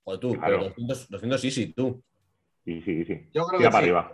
[0.03, 0.59] O tú, Claro.
[0.59, 2.03] pero 200, 200 sí, sí, tú.
[2.63, 3.27] Sí, sí, sí.
[3.33, 3.89] Yo creo Tira que para sí.
[3.89, 4.13] arriba.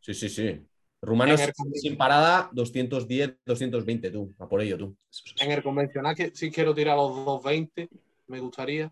[0.00, 0.66] Sí, sí, sí.
[1.02, 4.32] Rumanos En el- sin parada, 210, 220, tú.
[4.38, 4.96] A por ello, tú.
[5.42, 7.90] En el convencional que sí quiero tirar los 220,
[8.28, 8.90] me gustaría.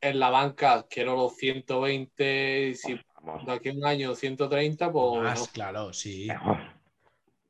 [0.00, 2.74] En la banca quiero los 120.
[2.76, 3.44] Si Vamos.
[3.44, 5.46] de aquí a un año 130, pues Más, no.
[5.52, 6.28] claro, sí.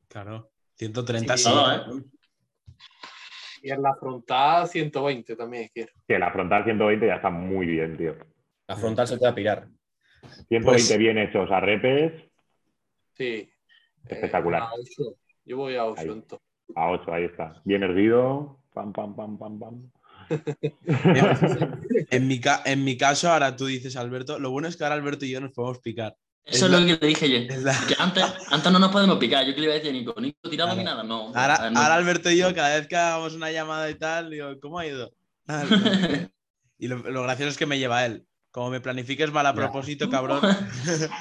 [0.07, 0.50] Claro.
[0.81, 1.43] 130 sí.
[1.43, 2.03] Sí, todo, ¿eh?
[3.63, 5.91] Y en la frontal 120 también quiero.
[6.07, 8.15] Que la frontal 120 ya está muy bien, tío.
[8.67, 9.67] La frontal se te va a pirar.
[10.49, 12.13] 120 Pues- bien hechos a repes,
[13.13, 13.47] Sí.
[14.07, 14.63] Espectacular.
[14.63, 15.17] Eh, a ocho.
[15.45, 16.07] Yo voy a 8 Ahí.
[16.09, 16.47] entonces.
[16.75, 17.61] a 8, ahí está.
[17.65, 18.57] Bien erguido.
[18.73, 19.91] Pam, pam, pam, pam, pam.
[22.09, 25.25] En mi, en mi caso, ahora tú dices, Alberto, lo bueno es que ahora Alberto
[25.25, 26.15] y yo nos podemos picar.
[26.43, 27.53] Eso Es lo que le dije yo.
[27.53, 29.45] es la- Que antes, antes no nos podemos picar.
[29.45, 31.27] Yo que le iba a decir Nico, Nico tirado ni nada, no.
[31.35, 31.79] Ahora, A ver, no.
[31.79, 34.85] ahora Alberto y yo, cada vez que hagamos una llamada y tal, digo, ¿cómo ha
[34.87, 35.13] ido?
[35.47, 35.77] Ah, no.
[36.77, 38.25] y lo, lo gracioso es que me lleva él.
[38.51, 40.41] Como me planifiques mal a propósito, cabrón.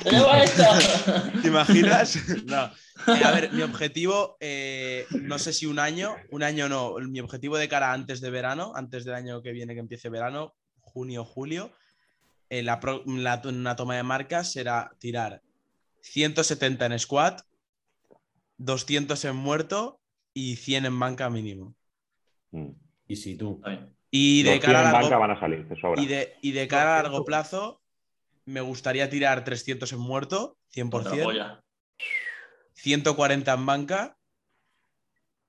[0.03, 1.31] ¡Te lleva esta!
[1.43, 2.19] ¿Te imaginas?
[2.47, 2.71] No.
[3.15, 7.21] Eh, a ver, mi objetivo, eh, no sé si un año, un año no, mi
[7.21, 11.25] objetivo de cara antes de verano, antes del año que viene que empiece verano, junio,
[11.25, 11.73] julio,
[12.51, 15.43] eh, la, la- una toma de marcas será tirar
[16.03, 17.43] 170 en squat,
[18.59, 20.01] 200 en muerto
[20.35, 21.75] y 100 en banca mínimo.
[22.51, 22.71] Mm.
[23.07, 23.63] Y si tú.
[24.11, 26.69] Y de cara a 100 en largo, banca van a salir, y de, y de
[26.69, 27.81] cara a largo plazo,
[28.45, 30.57] me gustaría tirar 300 en muerto,
[30.93, 31.23] Otra 100%.
[31.23, 31.65] polla.
[32.75, 34.17] 140 en banca.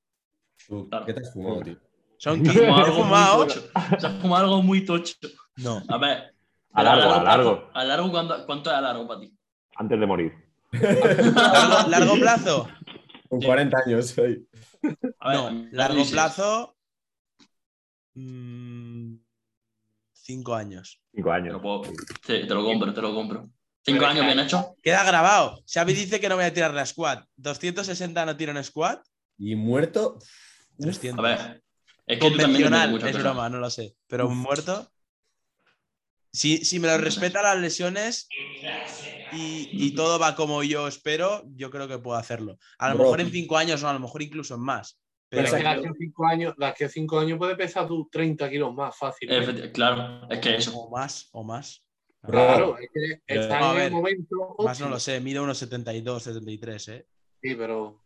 [0.69, 1.07] Claro.
[1.07, 1.77] ¿Qué te has fumado, tío?
[2.19, 2.67] Son Se ha 15.
[2.67, 3.49] fumado ¿He fumado?
[3.49, 3.71] Se
[4.07, 5.15] ha fumado algo muy tocho.
[5.57, 5.83] No.
[5.89, 6.35] A ver.
[6.73, 7.71] A largo, a largo.
[7.75, 9.33] A largo, ¿cuánto, cuánto es a largo para ti?
[9.77, 10.33] Antes de morir.
[10.73, 12.69] ¿Largo, largo plazo?
[13.29, 14.49] Con 40 años soy.
[15.21, 15.69] A ver, No.
[15.73, 16.77] Largo plazo.
[18.15, 19.17] mm,
[20.13, 21.01] cinco años.
[21.15, 21.53] Cinco Te años.
[21.55, 21.93] lo, puedo- sí,
[22.27, 23.43] te lo compro, te lo compro.
[23.85, 24.75] Cinco Pero años es que- bien hecho.
[24.83, 25.63] Queda grabado.
[25.73, 27.25] Xavi dice que no voy a tirar la squat.
[27.37, 29.05] 260 no tiro en squat.
[29.39, 30.19] Y muerto.
[30.79, 31.25] 300.
[31.25, 31.63] A ver.
[32.07, 33.95] Es que tú también Convencional, es broma, no lo sé.
[34.07, 34.91] Pero un muerto.
[36.39, 38.33] Si, si me lo respeta las lesiones
[39.33, 42.59] y, y todo va como yo espero, yo creo que puedo hacerlo.
[42.79, 43.05] A lo Bro.
[43.07, 45.01] mejor en cinco años no, a lo mejor incluso en más.
[45.29, 47.57] Pero Pero es que de aquí a 5 años, de aquí a cinco años puede
[47.57, 49.29] pesar tú 30 kilos más fácil.
[49.29, 50.79] Efecti- Claro, es que eso.
[50.79, 51.85] o más, o más.
[52.23, 54.57] Claro, es que está No, en ver, el momento.
[54.61, 57.07] Más no lo sé, mido unos 72, 73, ¿eh?
[57.43, 58.01] Sí, pero.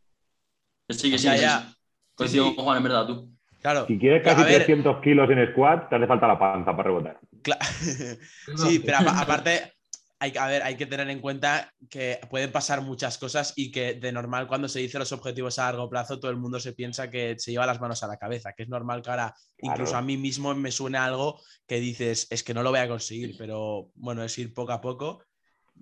[0.88, 1.26] Sí, que sí.
[1.38, 1.70] Ya.
[2.14, 2.56] Coincido Sí.
[2.56, 3.30] con Juan, en verdad, tú.
[3.60, 3.86] Claro.
[3.86, 4.64] Si quieres casi ver.
[4.64, 7.20] 300 kilos en squat, te hace falta la panza para rebotar.
[8.56, 9.72] Sí, pero apa- aparte,
[10.18, 13.70] hay, que- a ver, hay que tener en cuenta que pueden pasar muchas cosas y
[13.72, 16.72] que de normal cuando se dice los objetivos a largo plazo, todo el mundo se
[16.72, 19.96] piensa que se lleva las manos a la cabeza, que es normal que ahora incluso
[19.96, 23.34] a mí mismo me suene algo que dices, es que no lo voy a conseguir,
[23.36, 25.24] pero bueno, es ir poco a poco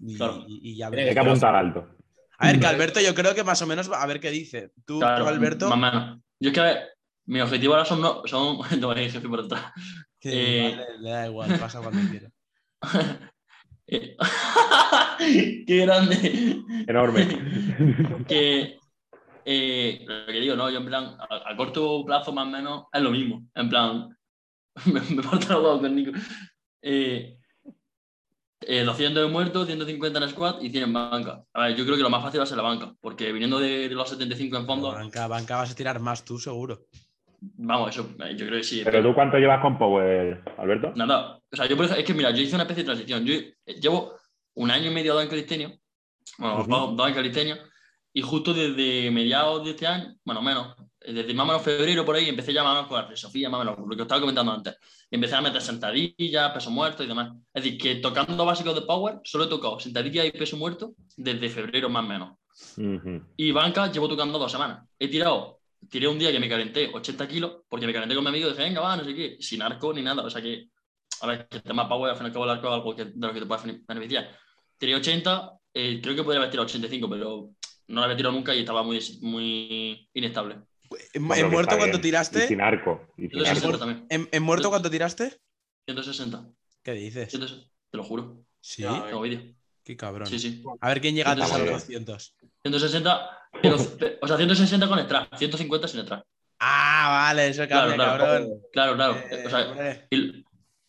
[0.00, 0.44] y, Claro.
[0.48, 1.96] y- y ya Hay que apuntar alto.
[2.38, 4.70] A ver, que Alberto yo creo que más o menos, a ver qué dice.
[4.86, 6.18] Tú, Claro, tú, Alberto, menos.
[6.40, 6.88] Yo es que, a ver,
[7.26, 8.00] mi objetivo ahora son.
[8.00, 9.46] No, son no, jefe por.
[10.24, 12.30] Eh, vale, le da igual, pasa cuando quiera.
[13.92, 14.16] Eh,
[15.66, 16.62] ¡Qué grande!
[16.86, 17.26] Enorme.
[18.28, 18.78] que
[19.44, 22.84] eh, lo que digo, no, yo en plan, a, a corto plazo más o menos
[22.92, 23.48] es lo mismo.
[23.52, 24.16] En plan,
[24.86, 26.12] me, me falta los huevos con Nico.
[26.82, 27.36] Eh,
[28.60, 31.42] eh, 200 de muerto, 150 en squat y 100 en banca.
[31.54, 33.58] A ver, yo creo que lo más fácil va a ser la banca, porque viniendo
[33.58, 36.86] de, de los 75 en fondo, Banca, banca vas a tirar más tú, seguro.
[37.40, 38.82] Vamos, eso, eh, yo creo que sí.
[38.84, 40.92] Pero tú, ¿cuánto llevas con Power, Alberto?
[40.94, 43.24] Nada, o sea, yo por ejemplo, es que mira, yo hice una especie de transición.
[43.24, 44.14] Yo eh, llevo
[44.54, 45.78] un año y medio dos en calistenia,
[46.38, 46.70] bueno, Ujú.
[46.70, 47.58] dos, dos en calistenia,
[48.12, 52.04] y justo desde mediados de este año, bueno, menos, eh, desde más o menos febrero
[52.04, 54.02] por ahí, empecé ya más o menos con la filosofía, más o menos, lo que
[54.02, 54.76] os estaba comentando antes.
[55.10, 57.32] Empecé a meter sentadillas, peso muerto y demás.
[57.54, 61.48] Es decir, que tocando básicos de power, solo he tocado sentadillas y peso muerto desde
[61.48, 62.38] febrero más o menos.
[62.76, 63.22] Ujú.
[63.36, 64.86] Y banca llevo tocando dos semanas.
[64.98, 65.59] He tirado,
[65.90, 68.50] tiré un día que me calenté 80 kilos, porque me calenté con mi amigo y
[68.52, 70.22] dije, venga, va, no sé qué, sin arco ni nada.
[70.22, 70.68] O sea que,
[71.20, 72.96] a ver, que el tema power, al fin y al cabo, el arco es algo
[72.96, 74.36] que, de lo que te puede bene- beneficiar.
[74.78, 77.50] Tiré 80, eh, creo que podría haber tirado 85, pero
[77.88, 80.56] no lo había tirado nunca y estaba muy, muy inestable.
[81.12, 81.76] ¿En, Bueno, en muerto.
[81.76, 82.48] Y tiraste?
[82.48, 83.06] sin arco.
[83.16, 83.78] Y sin 160 arco.
[83.78, 84.06] también.
[84.08, 85.38] ¿En, en muerto cuánto tiraste?
[85.86, 86.48] 160.
[86.82, 87.30] ¿Qué dices?
[87.30, 88.44] 160, te lo juro.
[88.60, 89.54] Sí, Tengo vídeo.
[89.90, 90.26] Qué cabrón.
[90.28, 90.62] Sí, sí.
[90.80, 91.72] A ver quién llega antes a los Joder.
[91.74, 92.34] 200.
[92.62, 93.30] 160,
[93.62, 93.76] pero,
[94.22, 96.24] o sea, 160 con extra, 150 sin extra.
[96.58, 98.24] Ah, vale, eso Claro, cambia, claro.
[98.24, 98.60] cabrón.
[98.72, 99.14] Claro, claro.
[99.30, 100.06] Eh, o sea, hombre.
[100.10, 100.44] Y,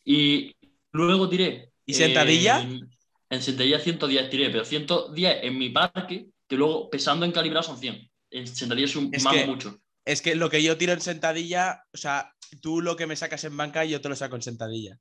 [0.06, 0.56] y
[0.91, 1.72] luego tiré.
[1.86, 2.62] ¿Y sentadilla?
[2.62, 2.89] En,
[3.30, 7.78] en sentadilla 110 tiré, pero 110 en mi parque, que luego pesando en calibrado son
[7.78, 8.10] 100.
[8.32, 9.78] En sentadilla es un que- mucho.
[10.04, 13.43] Es que lo que yo tiro en sentadilla, o sea, tú lo que me sacas
[13.43, 14.97] en banca, yo te lo saco en sentadilla.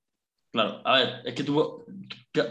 [0.53, 1.84] Claro, a ver, es que tu-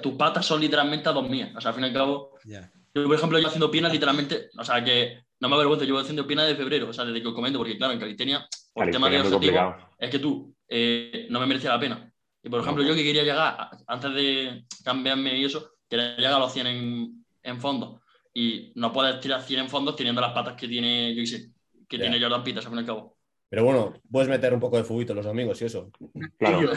[0.02, 1.52] tus patas son literalmente a dos mías.
[1.56, 2.72] O sea, al fin y al cabo, Ya.
[2.94, 6.02] yo, por ejemplo, yo haciendo piernas literalmente, o sea, que no me avergüenzo, yo voy
[6.04, 8.86] haciendo piernas de febrero, o sea, desde que os comento, porque claro, en calistenia, por
[8.86, 12.12] el tema de objetivo, es que tú eh, no me merecía la pena.
[12.42, 16.40] Y por ejemplo, yo que quería llegar, antes de cambiarme y eso, quería llegar a
[16.40, 18.02] los 100 en, en fondo.
[18.34, 21.52] Y no puedes tirar 100 en fondos teniendo las patas que tiene, yo qué sé,
[21.88, 22.04] que Ya.
[22.04, 23.18] tiene Jordan Peters, al fin y al cabo.
[23.50, 25.90] Pero bueno, puedes meter un poco de fubito los domingos y eso.
[26.38, 26.70] Claro.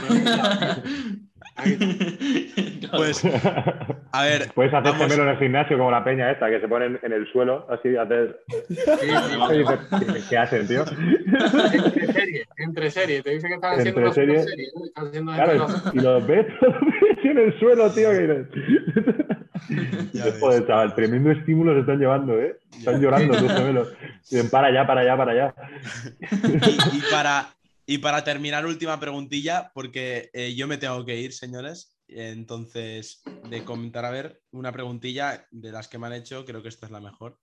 [2.96, 3.22] Pues,
[4.12, 5.02] a ver, Puedes hacer Vamos.
[5.06, 7.96] gemelo en el gimnasio como la peña esta, que se ponen en el suelo, así,
[7.96, 8.38] hacer...
[8.68, 8.76] Sí,
[9.52, 10.84] Y dices, ¿qué- ¿Qué hacen, tío?
[10.84, 13.22] Entre series, entre series.
[13.24, 14.44] Te dice que están haciendo Entre una series.
[14.44, 14.68] serie.
[14.74, 14.84] ¿no?
[14.86, 16.46] Están haciendo Claro, y los ves
[17.24, 18.46] en el suelo, tío, que.
[20.40, 22.58] Joder, chaval, tremendo estímulo se están llevando, ¿eh?
[22.76, 23.88] Están llorando tus gemelos.
[24.50, 25.54] Para allá, para allá, para allá.
[26.30, 27.54] Y, y para,
[27.86, 31.98] y para terminar, última preguntilla, porque eh, yo me tengo que ir, señores.
[32.08, 36.68] Entonces, de comentar, a ver, una preguntilla de las que me han hecho, creo que
[36.68, 37.38] esta es la mejor.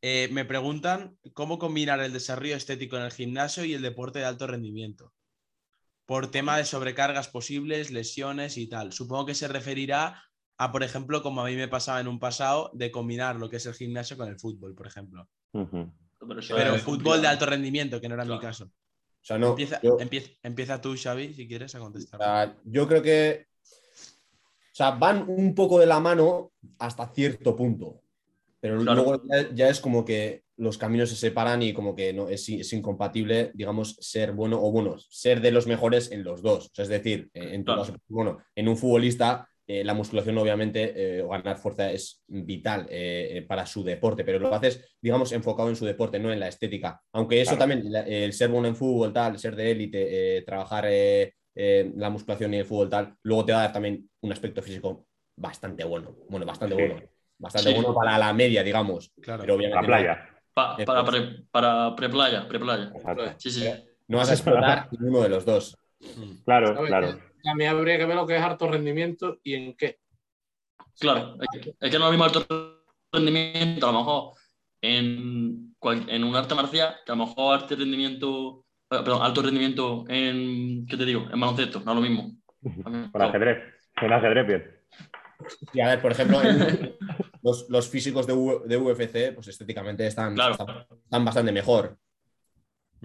[0.00, 4.24] Eh, me preguntan cómo combinar el desarrollo estético en el gimnasio y el deporte de
[4.26, 5.12] alto rendimiento.
[6.06, 8.92] Por tema de sobrecargas posibles, lesiones y tal.
[8.92, 10.22] Supongo que se referirá
[10.58, 13.56] a, por ejemplo, como a mí me pasaba en un pasado, de combinar lo que
[13.56, 15.28] es el gimnasio con el fútbol, por ejemplo.
[15.52, 18.64] Pero, fútbol de alto rendimiento, que no era mi caso.
[18.64, 19.50] O sea, no.
[19.50, 22.20] Empieza, yo- empieza, empieza tú, Xavi, si quieres, a O contestar.
[22.20, 23.46] sea, yo creo que.
[23.62, 28.00] O sea, van un poco de la mano hasta cierto punto.
[28.60, 29.02] Pero Claro.
[29.04, 32.48] luego ya, ya es como que los caminos se separan y como que no es,
[32.48, 36.66] es incompatible, digamos, ser bueno o bueno, ser de los mejores en los dos.
[36.66, 41.22] O sea, es decir, en caso, bueno, en un futbolista, eh, la musculación, obviamente, eh,
[41.22, 45.76] o ganar fuerza es vital eh, para su deporte, pero lo haces, digamos, enfocado en
[45.76, 47.00] su deporte, no en la estética.
[47.12, 47.70] Aunque eso Claro.
[47.70, 51.92] también, la- el ser bueno en fútbol, tal, ser de élite, eh, trabajar eh, eh,
[51.96, 55.06] la musculación y el fútbol, tal, luego te va a dar también un aspecto físico
[55.36, 56.16] bastante bueno.
[56.30, 56.80] Bueno, bastante Sí.
[56.80, 57.02] bueno.
[57.40, 57.74] Bastante Sí.
[57.74, 59.12] bueno para la media, digamos.
[59.20, 59.42] Claro.
[59.42, 60.28] Pero obviamente La playa.
[60.54, 62.90] Pa- para pre, para pre-playa, pre-playa.
[62.94, 63.22] Exacto.
[63.38, 63.64] Sí, sí.
[64.08, 65.76] No vas a explotar ninguno de los dos.
[66.44, 67.16] Claro, ¿sabes?
[67.48, 69.98] También habría que ver lo que es harto rendimiento y en qué.
[71.00, 72.46] Claro, es que, es que no es lo mismo alto
[73.12, 74.32] rendimiento, a lo mejor
[74.82, 80.04] en, en un arte marcial, que a lo mejor arte rendimiento, eh, perdón, alto rendimiento
[80.08, 81.28] en, ¿qué te digo?
[81.32, 82.32] En baloncesto, no es lo mismo.
[83.12, 83.58] Con ajedrez.
[84.02, 84.74] En ajedrez, bien.
[85.72, 86.40] Y a ver, por ejemplo,
[87.42, 90.52] los, los físicos de, U- de UFC, pues estéticamente están, Claro.
[90.52, 91.96] están, están bastante mejor.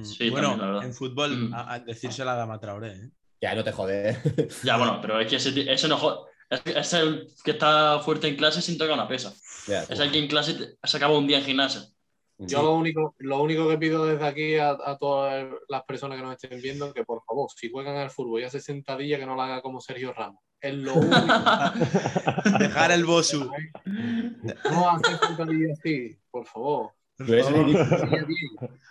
[0.01, 1.53] Sí, bueno, también, en fútbol, Mm.
[1.53, 2.93] a, a decirse la dama Traoré.
[2.93, 3.09] ¿eh?
[3.43, 4.17] Ya, no te jode.
[4.63, 8.37] Ya, bueno, pero es que ese, ese no jo- es, el que está fuerte en
[8.37, 9.33] clase sin tocar una pesa.
[9.67, 11.81] Ya, Es el que en clase se acaba un día en gimnasia.
[12.37, 16.23] Yo lo único, lo único que pido desde aquí a, a todas las personas que
[16.23, 19.35] nos estén viendo, que por favor, si juegan al fútbol y hace sentadilla, que no
[19.35, 20.41] la haga como Sergio Ramos.
[20.61, 21.17] Es lo único.
[22.59, 23.49] Dejar el bosu.
[24.71, 26.91] No hacer sentadilla así, por favor.
[27.17, 27.43] Bien.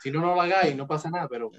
[0.03, 1.51] Si no, no la hagáis, no pasa nada, pero.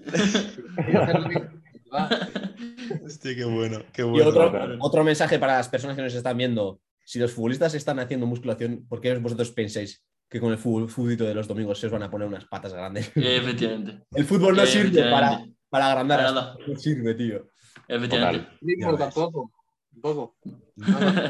[3.06, 3.80] Hostia, qué bueno.
[3.92, 4.30] Qué Y bueno.
[4.30, 4.78] otro, claro.
[4.80, 6.80] otro mensaje para las personas que nos están viendo.
[7.06, 11.26] Si los futbolistas están haciendo musculación, ¿por qué vosotros pensáis que con el fútbol, futbolito
[11.26, 13.12] de los domingos se os van a poner unas patas grandes?
[13.16, 14.04] Efectivamente.
[14.12, 16.20] El fútbol no sirve para, para agrandar.
[16.20, 16.58] Para a- nada.
[16.66, 17.48] No sirve, tío.
[17.88, 18.48] Efectivamente.
[18.62, 19.52] Mismo tampoco.
[19.92, 20.38] Tampoco.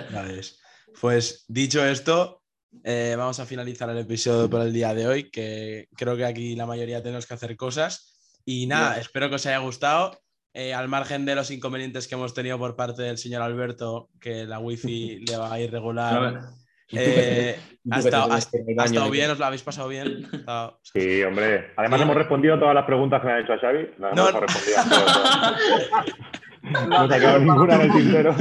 [1.01, 2.43] Pues dicho esto,
[2.83, 6.55] eh, vamos a finalizar el episodio por el día de hoy, que creo que aquí
[6.55, 8.11] la mayoría tenemos que hacer cosas.
[8.45, 9.01] Y nada, Bien.
[9.01, 10.19] espero que os haya gustado.
[10.55, 14.45] Eh, al margen de los inconvenientes que hemos tenido por parte del señor Alberto, que
[14.45, 16.41] la wifi le va a ir regular.
[16.89, 17.59] ¿Y tú qué- eh,
[17.91, 20.27] ha estado, bien, os lo habéis pasado bien.
[20.33, 21.71] Estado- Sí, hombre.
[21.75, 22.03] Además Sí.
[22.03, 23.87] hemos respondido todas las preguntas que me han hecho a Xavi.
[23.97, 24.39] Las No, hemos no.
[24.41, 26.87] respondido todas.
[26.87, 28.35] No se ha quedado ninguna en el tintero.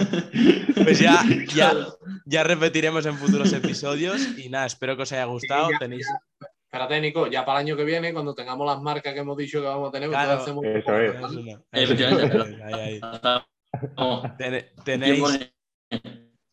[0.85, 1.23] Pues ya,
[1.55, 1.73] ya,
[2.27, 4.39] ya repetiremos en futuros episodios.
[4.39, 5.71] Y nada, espero que os haya gustado.
[5.73, 6.07] ya- Tenéis,
[6.73, 9.61] Espérate, Nico, ya para el año que viene, cuando tengamos las marcas que hemos dicho
[9.61, 10.41] que vamos a tener, Claro.
[10.41, 11.15] hacemos Eso es.
[11.15, 11.65] Eso no.
[11.71, 12.63] Efectivamente.
[12.65, 13.01] Ahí, ahí.
[13.03, 13.47] Hasta-
[13.95, 14.23] vamos.
[14.39, 15.53] Ten- ¿Quién Tenéis,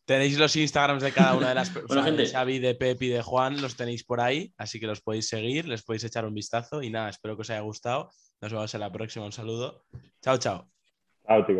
[0.04, 2.32] tenéis los Instagrams de cada una de las Bueno, personas, de gente.
[2.32, 5.66] Xavi, de Pep y de Juan, los tenéis por ahí, así que los podéis seguir,
[5.66, 8.10] les podéis echar un vistazo y nada, espero que os haya gustado.
[8.42, 9.84] Nos vemos en la próxima, un saludo.
[10.22, 10.68] Chao, chao.
[11.26, 11.56] Chao, chicos.